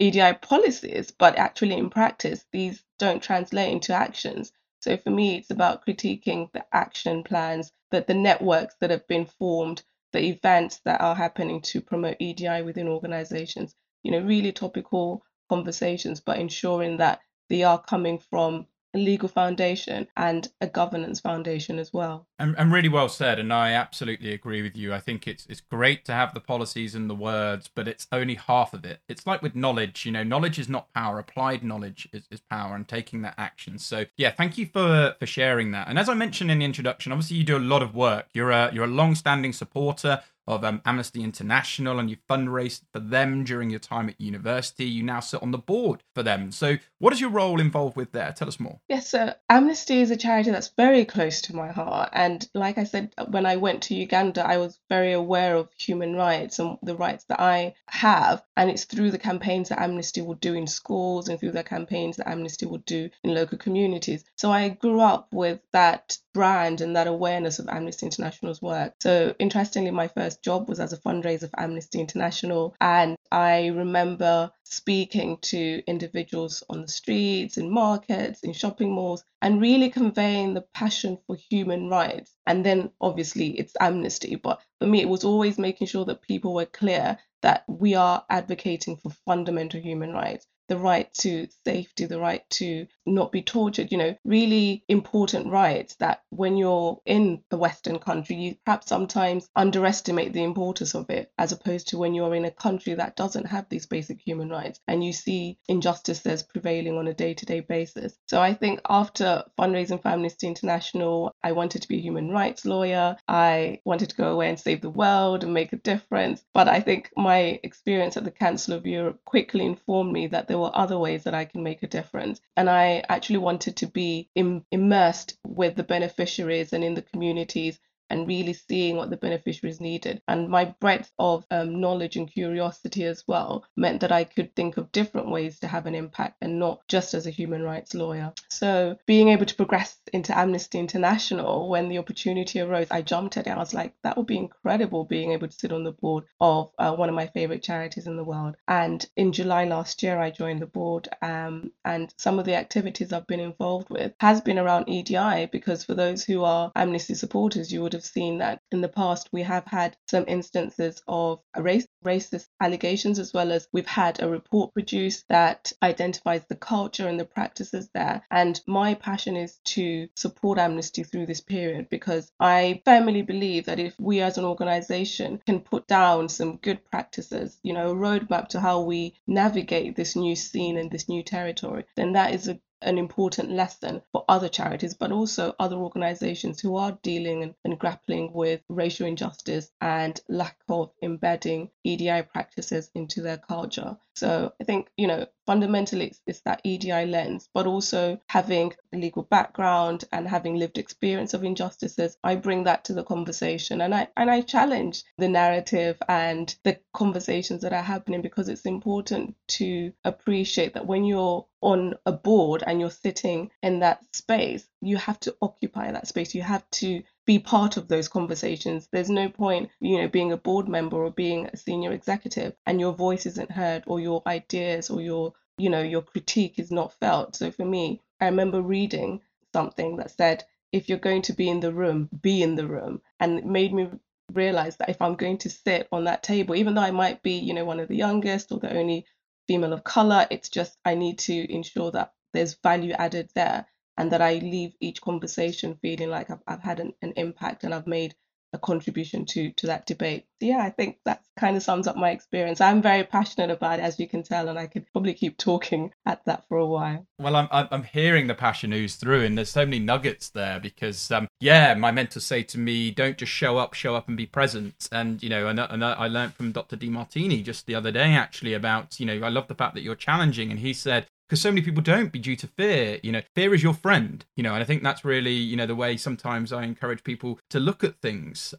EDI 0.00 0.32
policies, 0.40 1.10
but 1.10 1.36
actually 1.36 1.76
in 1.76 1.90
practice, 1.90 2.44
these 2.52 2.82
don't 2.98 3.22
translate 3.22 3.70
into 3.70 3.92
actions. 3.92 4.50
So 4.80 4.96
for 4.96 5.10
me, 5.10 5.36
it's 5.36 5.50
about 5.50 5.86
critiquing 5.86 6.50
the 6.52 6.64
action 6.72 7.22
plans, 7.22 7.72
that 7.90 8.06
the 8.06 8.14
networks 8.14 8.74
that 8.80 8.90
have 8.90 9.06
been 9.06 9.26
formed, 9.26 9.82
the 10.12 10.24
events 10.24 10.80
that 10.84 11.00
are 11.00 11.14
happening 11.14 11.60
to 11.62 11.80
promote 11.80 12.16
EDI 12.20 12.62
within 12.62 12.88
organizations. 12.88 13.74
You 14.02 14.12
know, 14.12 14.20
really 14.20 14.52
topical 14.52 15.22
conversations, 15.48 16.20
but 16.20 16.38
ensuring 16.38 16.96
that 16.98 17.20
they 17.48 17.62
are 17.62 17.82
coming 17.82 18.18
from 18.18 18.66
a 18.94 18.98
legal 18.98 19.28
foundation 19.28 20.08
and 20.16 20.48
a 20.60 20.66
governance 20.66 21.20
foundation 21.20 21.78
as 21.78 21.92
well. 21.92 22.26
And, 22.38 22.54
and, 22.58 22.72
really 22.72 22.88
well 22.88 23.08
said. 23.08 23.38
And 23.38 23.52
I 23.52 23.72
absolutely 23.72 24.32
agree 24.32 24.62
with 24.62 24.76
you. 24.76 24.92
I 24.92 25.00
think 25.00 25.28
it's 25.28 25.46
it's 25.46 25.60
great 25.60 26.04
to 26.06 26.12
have 26.12 26.34
the 26.34 26.40
policies 26.40 26.94
and 26.94 27.08
the 27.08 27.14
words, 27.14 27.68
but 27.72 27.86
it's 27.86 28.06
only 28.10 28.34
half 28.34 28.74
of 28.74 28.84
it. 28.84 29.00
It's 29.08 29.26
like 29.26 29.42
with 29.42 29.54
knowledge, 29.54 30.06
you 30.06 30.12
know, 30.12 30.22
knowledge 30.22 30.58
is 30.58 30.68
not 30.68 30.92
power. 30.92 31.18
Applied 31.18 31.62
knowledge 31.62 32.08
is, 32.12 32.26
is 32.30 32.40
power 32.40 32.74
and 32.74 32.86
taking 32.86 33.22
that 33.22 33.34
action. 33.38 33.78
So 33.78 34.06
yeah, 34.16 34.30
thank 34.30 34.58
you 34.58 34.66
for 34.66 35.14
for 35.18 35.26
sharing 35.26 35.70
that. 35.72 35.88
And 35.88 35.98
as 35.98 36.08
I 36.08 36.14
mentioned 36.14 36.50
in 36.50 36.60
the 36.60 36.64
introduction, 36.64 37.12
obviously 37.12 37.36
you 37.36 37.44
do 37.44 37.56
a 37.56 37.58
lot 37.58 37.82
of 37.82 37.94
work. 37.94 38.26
You're 38.32 38.50
a 38.50 38.70
you're 38.72 38.84
a 38.84 38.88
long-standing 38.88 39.52
supporter 39.52 40.20
of 40.50 40.64
um, 40.64 40.82
Amnesty 40.84 41.22
International 41.22 42.00
and 42.00 42.10
you 42.10 42.16
fundraised 42.28 42.82
for 42.92 42.98
them 42.98 43.44
during 43.44 43.70
your 43.70 43.78
time 43.78 44.08
at 44.08 44.20
university. 44.20 44.84
You 44.84 45.04
now 45.04 45.20
sit 45.20 45.42
on 45.42 45.52
the 45.52 45.58
board 45.58 46.02
for 46.12 46.24
them. 46.24 46.50
So, 46.50 46.78
what 46.98 47.12
is 47.12 47.20
your 47.20 47.30
role 47.30 47.60
involved 47.60 47.96
with 47.96 48.10
there? 48.10 48.32
Tell 48.32 48.48
us 48.48 48.58
more. 48.58 48.80
Yes, 48.88 49.08
so 49.08 49.32
Amnesty 49.48 50.00
is 50.00 50.10
a 50.10 50.16
charity 50.16 50.50
that's 50.50 50.72
very 50.76 51.04
close 51.04 51.40
to 51.42 51.56
my 51.56 51.68
heart. 51.68 52.10
And 52.12 52.46
like 52.52 52.78
I 52.78 52.84
said, 52.84 53.14
when 53.28 53.46
I 53.46 53.56
went 53.56 53.84
to 53.84 53.94
Uganda, 53.94 54.44
I 54.44 54.56
was 54.56 54.78
very 54.88 55.12
aware 55.12 55.54
of 55.54 55.68
human 55.78 56.16
rights 56.16 56.58
and 56.58 56.78
the 56.82 56.96
rights 56.96 57.24
that 57.28 57.40
I 57.40 57.74
have. 57.86 58.42
And 58.56 58.70
it's 58.70 58.84
through 58.84 59.12
the 59.12 59.18
campaigns 59.18 59.68
that 59.68 59.80
Amnesty 59.80 60.20
will 60.20 60.34
do 60.34 60.54
in 60.54 60.66
schools 60.66 61.28
and 61.28 61.38
through 61.38 61.52
the 61.52 61.62
campaigns 61.62 62.16
that 62.16 62.28
Amnesty 62.28 62.66
will 62.66 62.78
do 62.78 63.08
in 63.22 63.34
local 63.34 63.56
communities. 63.56 64.24
So, 64.36 64.50
I 64.50 64.70
grew 64.70 65.00
up 65.00 65.28
with 65.32 65.60
that 65.72 66.18
brand 66.32 66.80
and 66.80 66.96
that 66.96 67.06
awareness 67.06 67.58
of 67.58 67.68
Amnesty 67.68 68.06
International's 68.06 68.62
work. 68.62 68.94
So, 69.00 69.34
interestingly, 69.38 69.90
my 69.90 70.08
first 70.08 70.42
job 70.42 70.68
was 70.68 70.80
as 70.80 70.92
a 70.92 70.98
fundraiser 70.98 71.50
for 71.50 71.60
Amnesty 71.60 72.00
International. 72.00 72.74
And 72.80 73.16
I 73.30 73.68
remember 73.68 74.50
speaking 74.70 75.36
to 75.42 75.82
individuals 75.86 76.62
on 76.70 76.82
the 76.82 76.88
streets, 76.88 77.58
in 77.58 77.70
markets, 77.70 78.40
in 78.42 78.52
shopping 78.52 78.92
malls, 78.92 79.24
and 79.42 79.60
really 79.60 79.90
conveying 79.90 80.54
the 80.54 80.62
passion 80.74 81.18
for 81.26 81.36
human 81.36 81.88
rights. 81.88 82.34
And 82.46 82.64
then 82.64 82.90
obviously 83.00 83.58
it's 83.58 83.74
amnesty. 83.80 84.36
But 84.36 84.60
for 84.78 84.86
me, 84.86 85.00
it 85.00 85.08
was 85.08 85.24
always 85.24 85.58
making 85.58 85.88
sure 85.88 86.04
that 86.06 86.22
people 86.22 86.54
were 86.54 86.66
clear 86.66 87.18
that 87.42 87.64
we 87.68 87.94
are 87.94 88.24
advocating 88.30 88.96
for 88.96 89.10
fundamental 89.26 89.80
human 89.80 90.12
rights 90.12 90.46
the 90.70 90.78
right 90.78 91.12
to 91.12 91.48
safety, 91.66 92.04
the 92.06 92.20
right 92.20 92.48
to 92.48 92.86
not 93.04 93.32
be 93.32 93.42
tortured, 93.42 93.90
you 93.90 93.98
know, 93.98 94.16
really 94.24 94.84
important 94.86 95.48
rights 95.48 95.96
that 95.96 96.22
when 96.30 96.56
you're 96.56 97.00
in 97.04 97.42
a 97.50 97.56
Western 97.56 97.98
country, 97.98 98.36
you 98.36 98.54
perhaps 98.64 98.86
sometimes 98.86 99.50
underestimate 99.56 100.32
the 100.32 100.44
importance 100.44 100.94
of 100.94 101.10
it, 101.10 101.32
as 101.36 101.50
opposed 101.50 101.88
to 101.88 101.98
when 101.98 102.14
you're 102.14 102.36
in 102.36 102.44
a 102.44 102.52
country 102.52 102.94
that 102.94 103.16
doesn't 103.16 103.46
have 103.46 103.68
these 103.68 103.86
basic 103.86 104.20
human 104.20 104.48
rights 104.48 104.59
and 104.86 105.04
you 105.04 105.12
see 105.12 105.58
injustices 105.68 106.42
prevailing 106.42 106.96
on 106.96 107.08
a 107.08 107.14
day 107.14 107.34
to 107.34 107.46
day 107.46 107.60
basis. 107.60 108.16
So 108.26 108.40
I 108.40 108.54
think 108.54 108.80
after 108.88 109.44
fundraising 109.58 110.00
for 110.02 110.08
Amnesty 110.08 110.46
International, 110.46 111.34
I 111.42 111.52
wanted 111.52 111.82
to 111.82 111.88
be 111.88 111.98
a 111.98 112.02
human 112.02 112.30
rights 112.30 112.64
lawyer. 112.64 113.16
I 113.28 113.80
wanted 113.84 114.10
to 114.10 114.16
go 114.16 114.32
away 114.32 114.48
and 114.48 114.58
save 114.58 114.80
the 114.80 114.90
world 114.90 115.44
and 115.44 115.54
make 115.54 115.72
a 115.72 115.76
difference. 115.76 116.42
But 116.54 116.68
I 116.68 116.80
think 116.80 117.10
my 117.16 117.60
experience 117.62 118.16
at 118.16 118.24
the 118.24 118.30
Council 118.30 118.74
of 118.74 118.86
Europe 118.86 119.20
quickly 119.24 119.64
informed 119.64 120.12
me 120.12 120.26
that 120.28 120.48
there 120.48 120.58
were 120.58 120.70
other 120.74 120.98
ways 120.98 121.24
that 121.24 121.34
I 121.34 121.44
can 121.44 121.62
make 121.62 121.82
a 121.82 121.88
difference. 121.88 122.40
And 122.56 122.68
I 122.68 123.04
actually 123.08 123.38
wanted 123.38 123.76
to 123.78 123.86
be 123.86 124.28
Im- 124.34 124.64
immersed 124.70 125.38
with 125.46 125.76
the 125.76 125.84
beneficiaries 125.84 126.72
and 126.72 126.84
in 126.84 126.94
the 126.94 127.02
communities 127.02 127.78
and 128.10 128.28
really 128.28 128.52
seeing 128.52 128.96
what 128.96 129.10
the 129.10 129.16
beneficiaries 129.16 129.80
needed. 129.80 130.20
And 130.28 130.48
my 130.48 130.74
breadth 130.80 131.10
of 131.18 131.44
um, 131.50 131.80
knowledge 131.80 132.16
and 132.16 132.30
curiosity 132.30 133.04
as 133.04 133.24
well 133.26 133.64
meant 133.76 134.00
that 134.00 134.12
I 134.12 134.24
could 134.24 134.54
think 134.54 134.76
of 134.76 134.92
different 134.92 135.30
ways 135.30 135.60
to 135.60 135.68
have 135.68 135.86
an 135.86 135.94
impact 135.94 136.36
and 136.40 136.58
not 136.58 136.86
just 136.88 137.14
as 137.14 137.26
a 137.26 137.30
human 137.30 137.62
rights 137.62 137.94
lawyer. 137.94 138.32
So 138.48 138.96
being 139.06 139.28
able 139.28 139.46
to 139.46 139.54
progress 139.54 139.98
into 140.12 140.36
Amnesty 140.36 140.78
International 140.78 141.68
when 141.68 141.88
the 141.88 141.98
opportunity 141.98 142.60
arose, 142.60 142.88
I 142.90 143.02
jumped 143.02 143.36
at 143.36 143.46
it. 143.46 143.50
I 143.50 143.58
was 143.58 143.74
like, 143.74 143.94
that 144.02 144.16
would 144.16 144.26
be 144.26 144.36
incredible 144.36 145.04
being 145.04 145.32
able 145.32 145.48
to 145.48 145.52
sit 145.52 145.72
on 145.72 145.84
the 145.84 145.92
board 145.92 146.24
of 146.40 146.70
uh, 146.78 146.94
one 146.94 147.08
of 147.08 147.14
my 147.14 147.26
favorite 147.28 147.62
charities 147.62 148.06
in 148.06 148.16
the 148.16 148.24
world. 148.24 148.56
And 148.68 149.04
in 149.16 149.32
July 149.32 149.64
last 149.64 150.02
year, 150.02 150.18
I 150.18 150.30
joined 150.30 150.60
the 150.60 150.66
board, 150.66 151.08
um, 151.22 151.72
and 151.84 152.12
some 152.16 152.38
of 152.38 152.44
the 152.44 152.54
activities 152.54 153.12
I've 153.12 153.26
been 153.26 153.40
involved 153.40 153.90
with 153.90 154.12
has 154.20 154.40
been 154.40 154.58
around 154.58 154.88
EDI 154.88 155.46
because 155.46 155.84
for 155.84 155.94
those 155.94 156.24
who 156.24 156.44
are 156.44 156.72
Amnesty 156.74 157.14
supporters, 157.14 157.72
you 157.72 157.82
would 157.82 157.92
have 157.92 157.99
seen 158.04 158.38
that 158.38 158.60
in 158.72 158.80
the 158.80 158.88
past 158.88 159.28
we 159.32 159.42
have 159.42 159.64
had 159.66 159.96
some 160.08 160.24
instances 160.28 161.02
of 161.06 161.40
race, 161.56 161.86
racist 162.04 162.48
allegations, 162.60 163.18
as 163.18 163.32
well 163.32 163.52
as 163.52 163.68
we've 163.72 163.86
had 163.86 164.22
a 164.22 164.28
report 164.28 164.72
produced 164.72 165.24
that 165.28 165.72
identifies 165.82 166.44
the 166.46 166.56
culture 166.56 167.08
and 167.08 167.18
the 167.18 167.24
practices 167.24 167.88
there. 167.94 168.22
And 168.30 168.60
my 168.66 168.94
passion 168.94 169.36
is 169.36 169.58
to 169.64 170.08
support 170.16 170.58
Amnesty 170.58 171.02
through 171.02 171.26
this 171.26 171.40
period 171.40 171.88
because 171.90 172.30
I 172.40 172.82
firmly 172.84 173.22
believe 173.22 173.66
that 173.66 173.80
if 173.80 173.94
we 173.98 174.20
as 174.20 174.38
an 174.38 174.44
organization 174.44 175.40
can 175.46 175.60
put 175.60 175.86
down 175.86 176.28
some 176.28 176.56
good 176.56 176.84
practices, 176.84 177.58
you 177.62 177.72
know, 177.72 177.90
a 177.90 177.94
roadmap 177.94 178.48
to 178.48 178.60
how 178.60 178.82
we 178.82 179.14
navigate 179.26 179.96
this 179.96 180.16
new 180.16 180.36
scene 180.36 180.76
and 180.76 180.90
this 180.90 181.08
new 181.08 181.22
territory, 181.22 181.84
then 181.96 182.12
that 182.12 182.34
is 182.34 182.48
a 182.48 182.60
an 182.82 182.98
important 182.98 183.50
lesson 183.50 184.02
for 184.12 184.24
other 184.28 184.48
charities, 184.48 184.94
but 184.94 185.12
also 185.12 185.54
other 185.58 185.76
organizations 185.76 186.60
who 186.60 186.76
are 186.76 186.98
dealing 187.02 187.54
and, 187.64 187.78
grappling 187.78 188.32
with 188.32 188.60
racial 188.68 189.06
injustice 189.06 189.70
and 189.80 190.20
lack 190.28 190.56
of 190.68 190.90
embedding 191.02 191.70
EDI 191.84 192.22
practices 192.22 192.90
into 192.94 193.22
their 193.22 193.38
culture. 193.38 193.96
So 194.14 194.52
I 194.60 194.64
think, 194.64 194.88
you 194.96 195.06
know, 195.06 195.26
fundamentally 195.50 196.06
it's, 196.06 196.20
it's 196.28 196.40
that 196.42 196.60
EDI 196.62 197.06
lens, 197.06 197.48
but 197.52 197.66
also 197.66 198.20
having 198.28 198.72
a 198.94 198.96
legal 198.96 199.24
background 199.24 200.04
and 200.12 200.28
having 200.28 200.54
lived 200.54 200.78
experience 200.78 201.34
of 201.34 201.42
injustices, 201.42 202.16
I 202.22 202.36
bring 202.36 202.62
that 202.64 202.84
to 202.84 202.92
the 202.92 203.02
conversation 203.02 203.80
and 203.80 203.92
I 203.92 204.06
and 204.16 204.30
I 204.30 204.42
challenge 204.42 205.02
the 205.18 205.28
narrative 205.28 205.96
and 206.08 206.54
the 206.62 206.78
conversations 206.94 207.62
that 207.62 207.72
are 207.72 207.82
happening 207.82 208.22
because 208.22 208.48
it's 208.48 208.64
important 208.64 209.34
to 209.58 209.92
appreciate 210.04 210.74
that 210.74 210.86
when 210.86 211.04
you're 211.04 211.44
on 211.62 211.94
a 212.06 212.12
board 212.12 212.62
and 212.66 212.80
you're 212.80 212.90
sitting 212.90 213.50
in 213.62 213.80
that 213.80 214.02
space, 214.14 214.66
you 214.80 214.96
have 214.96 215.20
to 215.20 215.34
occupy 215.42 215.90
that 215.90 216.06
space. 216.06 216.34
You 216.34 216.42
have 216.42 216.68
to 216.70 217.02
be 217.26 217.38
part 217.38 217.76
of 217.76 217.86
those 217.88 218.08
conversations. 218.08 218.88
There's 218.90 219.10
no 219.10 219.28
point, 219.28 219.70
you 219.80 219.98
know, 219.98 220.08
being 220.08 220.32
a 220.32 220.36
board 220.36 220.68
member 220.68 220.96
or 221.04 221.10
being 221.10 221.46
a 221.46 221.56
senior 221.56 221.92
executive 221.92 222.54
and 222.66 222.80
your 222.80 222.92
voice 222.92 223.26
isn't 223.26 223.50
heard 223.50 223.84
or 223.86 224.00
your 224.00 224.22
ideas 224.26 224.90
or 224.90 225.00
your, 225.00 225.34
you 225.60 225.70
know, 225.70 225.82
your 225.82 226.02
critique 226.02 226.58
is 226.58 226.70
not 226.70 226.98
felt. 227.00 227.36
So 227.36 227.50
for 227.50 227.64
me, 227.64 228.00
I 228.20 228.26
remember 228.26 228.62
reading 228.62 229.20
something 229.52 229.96
that 229.96 230.10
said, 230.10 230.44
if 230.72 230.88
you're 230.88 230.98
going 230.98 231.22
to 231.22 231.32
be 231.32 231.48
in 231.48 231.60
the 231.60 231.72
room, 231.72 232.08
be 232.22 232.42
in 232.42 232.54
the 232.54 232.66
room. 232.66 233.02
And 233.18 233.38
it 233.38 233.44
made 233.46 233.72
me 233.72 233.88
realize 234.32 234.76
that 234.76 234.88
if 234.88 235.02
I'm 235.02 235.16
going 235.16 235.38
to 235.38 235.50
sit 235.50 235.88
on 235.92 236.04
that 236.04 236.22
table, 236.22 236.54
even 236.54 236.74
though 236.74 236.82
I 236.82 236.92
might 236.92 237.22
be, 237.22 237.32
you 237.38 237.54
know, 237.54 237.64
one 237.64 237.80
of 237.80 237.88
the 237.88 237.96
youngest 237.96 238.52
or 238.52 238.58
the 238.58 238.76
only 238.76 239.06
female 239.48 239.72
of 239.72 239.84
color, 239.84 240.26
it's 240.30 240.48
just 240.48 240.78
I 240.84 240.94
need 240.94 241.18
to 241.20 241.52
ensure 241.52 241.90
that 241.92 242.12
there's 242.32 242.54
value 242.62 242.92
added 242.92 243.30
there 243.34 243.66
and 243.96 244.12
that 244.12 244.22
I 244.22 244.34
leave 244.34 244.74
each 244.80 245.00
conversation 245.00 245.78
feeling 245.82 246.10
like 246.10 246.30
I've, 246.30 246.42
I've 246.46 246.62
had 246.62 246.80
an, 246.80 246.94
an 247.02 247.14
impact 247.16 247.64
and 247.64 247.74
I've 247.74 247.86
made 247.88 248.14
a 248.52 248.58
contribution 248.58 249.24
to 249.26 249.52
to 249.52 249.66
that 249.66 249.86
debate. 249.86 250.26
Yeah, 250.40 250.58
I 250.58 250.70
think 250.70 250.98
that 251.04 251.22
kind 251.38 251.56
of 251.56 251.62
sums 251.62 251.86
up 251.86 251.96
my 251.96 252.10
experience. 252.10 252.60
I'm 252.60 252.82
very 252.82 253.04
passionate 253.04 253.50
about 253.50 253.78
it, 253.78 253.82
as 253.82 253.98
you 254.00 254.08
can 254.08 254.22
tell, 254.22 254.48
and 254.48 254.58
I 254.58 254.66
could 254.66 254.90
probably 254.92 255.14
keep 255.14 255.36
talking 255.36 255.92
at 256.06 256.24
that 256.24 256.46
for 256.48 256.58
a 256.58 256.66
while. 256.66 257.06
Well, 257.18 257.36
I'm 257.36 257.48
I'm 257.50 257.84
hearing 257.84 258.26
the 258.26 258.34
passion 258.34 258.72
ooze 258.72 258.96
through, 258.96 259.24
and 259.24 259.36
there's 259.36 259.50
so 259.50 259.64
many 259.64 259.78
nuggets 259.78 260.30
there 260.30 260.58
because 260.58 261.10
um, 261.10 261.28
yeah, 261.40 261.74
my 261.74 261.90
mentors 261.90 262.24
say 262.24 262.42
to 262.44 262.58
me, 262.58 262.90
don't 262.90 263.18
just 263.18 263.32
show 263.32 263.58
up, 263.58 263.74
show 263.74 263.94
up 263.94 264.08
and 264.08 264.16
be 264.16 264.26
present. 264.26 264.88
And 264.90 265.22
you 265.22 265.28
know, 265.28 265.46
and, 265.46 265.60
and 265.60 265.84
I 265.84 266.06
learned 266.08 266.34
from 266.34 266.52
Dr. 266.52 266.76
Demartini 266.76 267.44
just 267.44 267.66
the 267.66 267.74
other 267.74 267.92
day 267.92 268.14
actually 268.14 268.54
about 268.54 268.98
you 268.98 269.06
know 269.06 269.20
I 269.24 269.28
love 269.28 269.48
the 269.48 269.54
fact 269.54 269.74
that 269.74 269.82
you're 269.82 269.94
challenging, 269.94 270.50
and 270.50 270.60
he 270.60 270.72
said 270.72 271.06
because 271.30 271.40
so 271.40 271.48
many 271.48 271.62
people 271.62 271.80
don't 271.80 272.10
be 272.10 272.18
due 272.18 272.34
to 272.34 272.48
fear 272.48 272.98
you 273.04 273.12
know. 273.12 273.22
Fear 273.36 273.54
is 273.54 273.62
your 273.62 273.72
friend 273.72 274.24
you 274.34 274.42
know 274.42 274.52
and 274.52 274.62
i 274.62 274.66
think 274.66 274.82
that's 274.82 275.04
really 275.04 275.32
you 275.32 275.56
know 275.56 275.64
the 275.64 275.76
way 275.76 275.96
sometimes 275.96 276.52
i 276.52 276.64
encourage 276.64 277.04
people 277.04 277.38
to 277.50 277.60
look 277.60 277.84
at 277.84 278.00
things. 278.00 278.52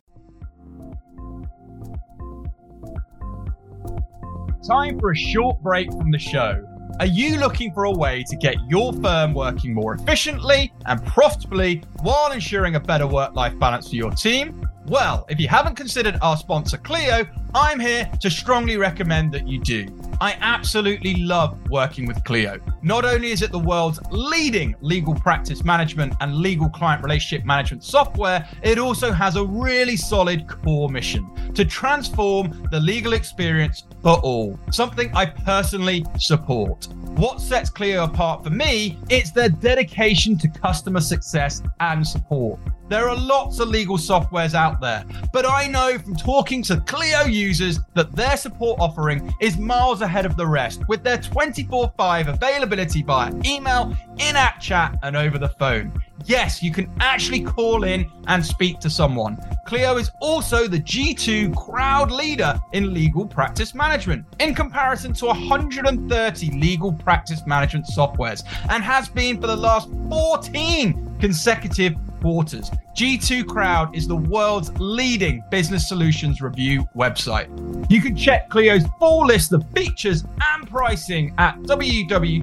Time 4.65 4.97
for 4.99 5.11
a 5.11 5.15
short 5.15 5.61
break 5.61 5.91
from 5.91 6.11
the 6.11 6.19
show. 6.19 6.63
Are 6.99 7.07
you 7.07 7.37
looking 7.37 7.73
for 7.73 7.85
a 7.85 7.91
way 7.91 8.23
to 8.29 8.35
get 8.37 8.55
your 8.69 8.93
firm 8.93 9.33
working 9.33 9.73
more 9.73 9.95
efficiently 9.95 10.71
and 10.85 11.03
profitably 11.05 11.83
while 12.03 12.31
ensuring 12.31 12.75
a 12.75 12.79
better 12.79 13.07
work 13.07 13.33
life 13.33 13.57
balance 13.59 13.89
for 13.89 13.95
your 13.95 14.11
team? 14.11 14.65
Well, 14.85 15.25
if 15.29 15.39
you 15.39 15.47
haven't 15.47 15.75
considered 15.75 16.17
our 16.21 16.37
sponsor 16.37 16.77
Clio, 16.77 17.25
I'm 17.53 17.79
here 17.79 18.09
to 18.21 18.29
strongly 18.29 18.77
recommend 18.77 19.33
that 19.33 19.47
you 19.47 19.59
do. 19.59 19.87
I 20.21 20.37
absolutely 20.39 21.15
love 21.15 21.57
working 21.71 22.05
with 22.05 22.23
Clio. 22.23 22.59
Not 22.83 23.05
only 23.05 23.31
is 23.31 23.41
it 23.41 23.51
the 23.51 23.57
world's 23.57 23.99
leading 24.11 24.75
legal 24.79 25.15
practice 25.15 25.63
management 25.63 26.13
and 26.21 26.35
legal 26.35 26.69
client 26.69 27.01
relationship 27.01 27.43
management 27.43 27.83
software, 27.83 28.47
it 28.61 28.77
also 28.77 29.11
has 29.11 29.35
a 29.35 29.43
really 29.43 29.97
solid 29.97 30.47
core 30.47 30.89
mission 30.89 31.27
to 31.55 31.65
transform 31.65 32.67
the 32.69 32.79
legal 32.79 33.13
experience 33.13 33.85
for 34.03 34.19
all, 34.19 34.59
something 34.71 35.11
I 35.15 35.25
personally 35.25 36.05
support. 36.19 36.87
What 37.15 37.41
sets 37.41 37.71
Clio 37.71 38.03
apart 38.03 38.43
for 38.43 38.51
me, 38.51 38.99
it's 39.09 39.31
their 39.31 39.49
dedication 39.49 40.37
to 40.37 40.47
customer 40.47 41.01
success 41.01 41.63
and 41.79 42.07
support. 42.07 42.59
There 42.91 43.07
are 43.07 43.15
lots 43.15 43.62
of 43.62 43.69
legal 43.69 43.95
softwares 43.95 44.53
out 44.53 44.81
there, 44.81 45.05
but 45.31 45.45
I 45.50 45.65
know 45.65 45.98
from 45.98 46.13
talking 46.13 46.62
to 46.63 46.81
Clio 46.81 47.24
users 47.24 47.79
that 47.93 48.13
their 48.17 48.36
support 48.36 48.81
offering 48.81 49.33
is 49.39 49.57
miles 49.57 50.01
ahead 50.01 50.25
of 50.25 50.36
the 50.36 50.45
rest 50.45 50.86
with 50.89 51.01
their 51.01 51.17
24 51.17 51.93
5 51.95 52.27
availability 52.27 53.01
via 53.01 53.31
email, 53.45 53.95
in 54.19 54.36
app 54.36 54.60
chat, 54.60 55.00
and 55.03 55.15
over 55.15 55.38
the 55.38 55.48
phone. 55.48 55.93
Yes, 56.25 56.62
you 56.62 56.71
can 56.71 56.91
actually 57.00 57.41
call 57.41 57.86
in 57.86 58.12
and 58.27 58.45
speak 58.45 58.79
to 58.81 58.89
someone. 58.89 59.39
Clio 59.65 59.95
is 59.95 60.12
also 60.19 60.67
the 60.67 60.79
G2 60.79 61.55
crowd 61.55 62.12
leader 62.12 62.60
in 62.74 62.93
legal 62.93 63.25
practice 63.25 63.74
management 63.74 64.25
in 64.39 64.53
comparison 64.53 65.13
to 65.13 65.27
130 65.27 66.51
legal 66.60 66.91
practice 66.91 67.48
management 67.48 67.86
softwares 67.86 68.43
and 68.69 68.83
has 68.83 69.07
been 69.07 69.39
for 69.39 69.48
the 69.48 69.55
last 69.55 69.89
14 70.10 71.11
consecutive 71.21 71.95
quarters. 72.19 72.69
G2 72.97 73.47
Crowd 73.47 73.95
is 73.95 74.07
the 74.07 74.15
world's 74.15 74.71
leading 74.79 75.43
business 75.49 75.87
solutions 75.87 76.41
review 76.41 76.87
website. 76.95 77.47
You 77.89 78.01
can 78.01 78.15
check 78.15 78.49
Clio's 78.49 78.85
full 78.99 79.25
list 79.25 79.53
of 79.53 79.63
features 79.71 80.25
and 80.53 80.69
pricing 80.69 81.33
at 81.37 81.57
www.clio.com 81.61 82.41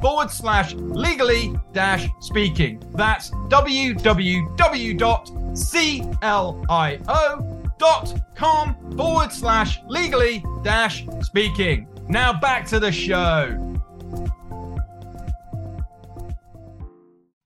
forward 0.00 0.30
slash 0.30 0.74
legally 0.74 1.54
dash 1.72 2.06
speaking. 2.20 2.80
That's 2.94 3.30
www.clio.com 3.30 4.36
forward 8.96 9.32
slash 9.32 9.80
legally 9.86 10.44
dash 10.62 11.06
speaking. 11.20 11.88
Now 12.08 12.38
back 12.38 12.66
to 12.68 12.78
the 12.80 12.92
show. 12.92 13.77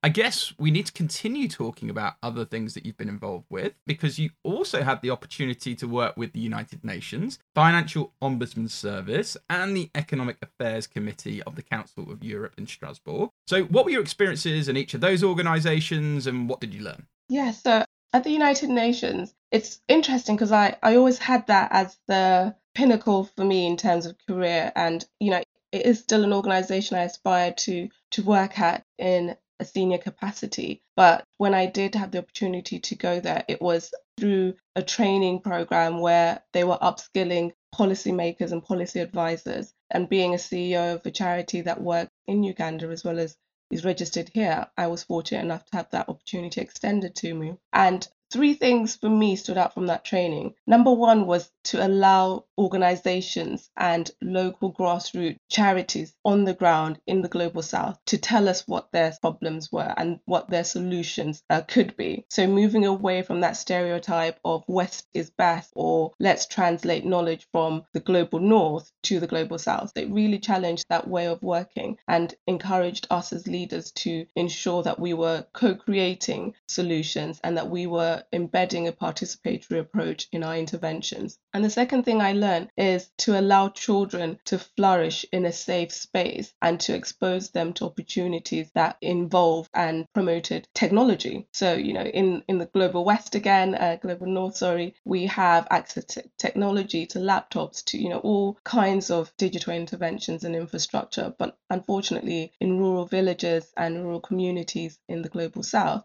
I 0.05 0.09
guess 0.09 0.53
we 0.59 0.69
need 0.69 0.85
to 0.87 0.91
continue 0.91 1.47
talking 1.47 1.89
about 1.89 2.15
other 2.21 2.43
things 2.43 2.73
that 2.73 2.85
you've 2.85 2.97
been 2.97 3.07
involved 3.07 3.45
with 3.49 3.71
because 3.87 4.19
you 4.19 4.31
also 4.43 4.83
had 4.83 5.01
the 5.01 5.09
opportunity 5.09 5.75
to 5.75 5.87
work 5.87 6.17
with 6.17 6.33
the 6.33 6.41
United 6.41 6.83
Nations, 6.83 7.39
Financial 7.55 8.11
Ombudsman 8.21 8.69
Service, 8.69 9.37
and 9.49 9.77
the 9.77 9.89
Economic 9.95 10.35
Affairs 10.41 10.87
Committee 10.87 11.41
of 11.43 11.55
the 11.55 11.61
Council 11.61 12.11
of 12.11 12.21
Europe 12.21 12.55
in 12.57 12.67
Strasbourg. 12.67 13.29
So, 13.47 13.63
what 13.63 13.85
were 13.85 13.91
your 13.91 14.01
experiences 14.01 14.67
in 14.67 14.75
each 14.75 14.93
of 14.93 14.99
those 14.99 15.23
organizations 15.23 16.27
and 16.27 16.49
what 16.49 16.59
did 16.59 16.73
you 16.73 16.83
learn? 16.83 17.07
Yeah, 17.29 17.51
so 17.51 17.85
at 18.11 18.25
the 18.25 18.31
United 18.31 18.69
Nations, 18.69 19.33
it's 19.51 19.79
interesting 19.87 20.35
because 20.35 20.51
I, 20.51 20.75
I 20.83 20.97
always 20.97 21.17
had 21.17 21.47
that 21.47 21.69
as 21.71 21.97
the 22.09 22.53
pinnacle 22.75 23.23
for 23.23 23.45
me 23.45 23.67
in 23.67 23.77
terms 23.77 24.05
of 24.05 24.17
career 24.27 24.71
and 24.75 25.05
you 25.19 25.29
know 25.29 25.43
it 25.71 25.85
is 25.85 25.99
still 25.99 26.23
an 26.23 26.33
organization 26.33 26.97
I 26.97 27.03
aspire 27.03 27.51
to 27.51 27.89
to 28.11 28.23
work 28.23 28.59
at 28.59 28.83
in 28.97 29.35
a 29.59 29.65
senior 29.65 29.97
capacity. 29.97 30.81
But 30.95 31.25
when 31.37 31.53
I 31.53 31.65
did 31.65 31.95
have 31.95 32.11
the 32.11 32.19
opportunity 32.19 32.79
to 32.79 32.95
go 32.95 33.19
there, 33.19 33.43
it 33.47 33.61
was 33.61 33.93
through 34.19 34.55
a 34.75 34.83
training 34.83 35.41
program 35.41 35.99
where 35.99 36.41
they 36.53 36.63
were 36.63 36.77
upskilling 36.77 37.53
policymakers 37.73 38.51
and 38.51 38.63
policy 38.63 38.99
advisors. 38.99 39.73
And 39.89 40.09
being 40.09 40.33
a 40.33 40.37
CEO 40.37 40.95
of 40.95 41.05
a 41.05 41.11
charity 41.11 41.61
that 41.61 41.81
works 41.81 42.11
in 42.27 42.43
Uganda 42.43 42.87
as 42.87 43.03
well 43.03 43.19
as 43.19 43.35
is 43.71 43.85
registered 43.85 44.29
here, 44.33 44.67
I 44.77 44.87
was 44.87 45.03
fortunate 45.03 45.43
enough 45.43 45.65
to 45.65 45.77
have 45.77 45.89
that 45.91 46.09
opportunity 46.09 46.61
extended 46.61 47.15
to 47.15 47.33
me. 47.33 47.55
And 47.71 48.07
three 48.33 48.55
things 48.55 48.95
for 48.95 49.09
me 49.09 49.35
stood 49.35 49.59
out 49.59 49.75
from 49.75 49.85
that 49.85 50.03
training. 50.03 50.55
Number 50.65 50.91
one 50.91 51.27
was 51.27 51.51
to 51.65 51.85
allow 51.85 52.45
organizations 52.57 53.69
and 53.77 54.09
local 54.21 54.73
grassroots 54.73 55.37
charities 55.49 56.15
on 56.25 56.43
the 56.43 56.53
ground 56.53 56.99
in 57.05 57.21
the 57.21 57.27
global 57.27 57.61
south 57.61 57.97
to 58.07 58.17
tell 58.17 58.49
us 58.49 58.67
what 58.67 58.91
their 58.91 59.13
problems 59.21 59.71
were 59.71 59.93
and 59.97 60.19
what 60.25 60.49
their 60.49 60.63
solutions 60.63 61.43
uh, 61.51 61.61
could 61.61 61.95
be. 61.95 62.25
So, 62.29 62.47
moving 62.47 62.85
away 62.85 63.21
from 63.21 63.41
that 63.41 63.55
stereotype 63.55 64.39
of 64.43 64.63
West 64.67 65.07
is 65.13 65.29
best 65.29 65.71
or 65.75 66.11
let's 66.19 66.47
translate 66.47 67.05
knowledge 67.05 67.47
from 67.51 67.83
the 67.93 67.99
global 67.99 68.39
north 68.39 68.91
to 69.03 69.19
the 69.19 69.27
global 69.27 69.59
south. 69.59 69.91
It 69.95 70.09
really 70.09 70.39
challenged 70.39 70.85
that 70.89 71.07
way 71.07 71.27
of 71.27 71.43
working 71.43 71.97
and 72.07 72.33
encouraged 72.47 73.07
us 73.11 73.31
as 73.31 73.47
leaders 73.47 73.91
to 73.91 74.25
ensure 74.35 74.81
that 74.83 74.99
we 74.99 75.13
were 75.13 75.45
co 75.53 75.75
creating 75.75 76.55
solutions 76.67 77.39
and 77.43 77.57
that 77.57 77.69
we 77.69 77.85
were 77.85 78.22
embedding 78.31 78.87
a 78.87 78.91
participatory 78.91 79.79
approach 79.79 80.27
in 80.31 80.43
our 80.43 80.55
interventions. 80.55 81.37
And 81.53 81.63
the 81.63 81.69
second 81.69 82.03
thing 82.03 82.21
I 82.21 82.33
learned 82.33 82.69
is 82.77 83.09
to 83.19 83.39
allow 83.39 83.69
children 83.69 84.39
to 84.45 84.57
flourish 84.59 85.25
in 85.31 85.45
a 85.45 85.51
safe 85.51 85.91
space 85.91 86.53
and 86.61 86.79
to 86.81 86.95
expose 86.95 87.51
them 87.51 87.73
to 87.73 87.85
opportunities 87.85 88.69
that 88.75 88.97
involve 89.01 89.69
and 89.73 90.05
promoted 90.13 90.67
technology. 90.73 91.47
So, 91.53 91.73
you 91.73 91.93
know, 91.93 92.03
in, 92.03 92.43
in 92.47 92.57
the 92.57 92.65
global 92.65 93.05
West 93.05 93.35
again, 93.35 93.75
uh, 93.75 93.97
global 94.01 94.27
North, 94.27 94.57
sorry, 94.57 94.95
we 95.05 95.25
have 95.27 95.67
access 95.69 96.05
to 96.05 96.23
technology, 96.37 97.05
to 97.07 97.19
laptops, 97.19 97.83
to, 97.85 97.97
you 97.97 98.09
know, 98.09 98.19
all 98.19 98.57
kinds 98.63 99.09
of 99.09 99.31
digital 99.37 99.73
interventions 99.73 100.43
and 100.43 100.55
infrastructure. 100.55 101.33
But 101.37 101.57
unfortunately, 101.69 102.53
in 102.59 102.77
rural 102.77 103.05
villages 103.05 103.71
and 103.77 104.03
rural 104.03 104.21
communities 104.21 104.99
in 105.07 105.21
the 105.21 105.29
global 105.29 105.63
South, 105.63 106.03